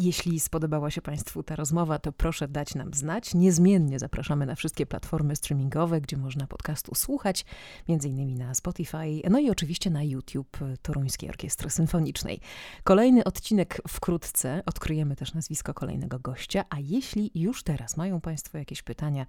Jeśli 0.02 0.40
spodobała 0.40 0.92
się 0.92 1.02
Państwu 1.02 1.44
ta 1.44 1.56
rozmowa, 1.56 2.00
to 2.00 2.12
proszę 2.12 2.48
dać 2.48 2.76
nam 2.76 2.94
znać. 2.94 3.34
Niezmiennie 3.34 4.00
zapraszamy 4.00 4.46
na 4.46 4.56
wszystkie 4.56 4.86
platformy 4.86 5.36
streamingowe, 5.36 6.02
gdzie 6.02 6.18
można 6.18 6.48
podcastu 6.48 6.96
słuchać, 6.96 7.46
innymi 7.88 8.36
na 8.36 8.54
Spotify, 8.54 9.22
no 9.30 9.40
i 9.40 9.50
oczywiście 9.50 9.90
na 9.90 10.04
YouTube 10.04 10.58
Toruńskiej 10.82 11.30
Orkiestry 11.30 11.70
Symfonicznej. 11.70 12.40
Kolejny 12.84 13.24
odcinek 13.24 13.82
wkrótce, 13.88 14.64
odkryjemy 14.66 15.16
też 15.16 15.34
nazwisko 15.34 15.74
kolejnego 15.74 16.20
gościa, 16.20 16.66
a 16.70 16.80
jeśli 16.80 17.32
już 17.36 17.64
teraz 17.64 17.98
mają 17.98 18.22
Państwo 18.22 18.58
jakieś 18.58 18.82
pytania 18.82 19.26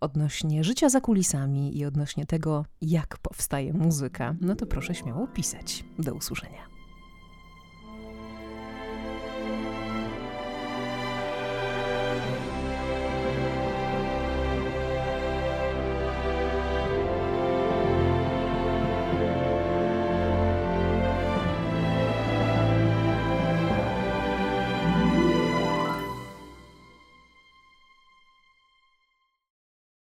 odnośnie 0.00 0.64
życia 0.64 0.88
za 0.88 1.00
kulisami 1.00 1.78
i 1.78 1.84
odnośnie 1.84 2.26
tego, 2.26 2.64
jak 2.80 3.18
powstaje 3.18 3.72
muzyka, 3.72 4.34
no 4.40 4.56
to 4.56 4.66
proszę 4.66 4.94
śmiało 4.94 5.26
pisać. 5.26 5.84
Do 5.98 6.14
usłyszenia. 6.14 6.71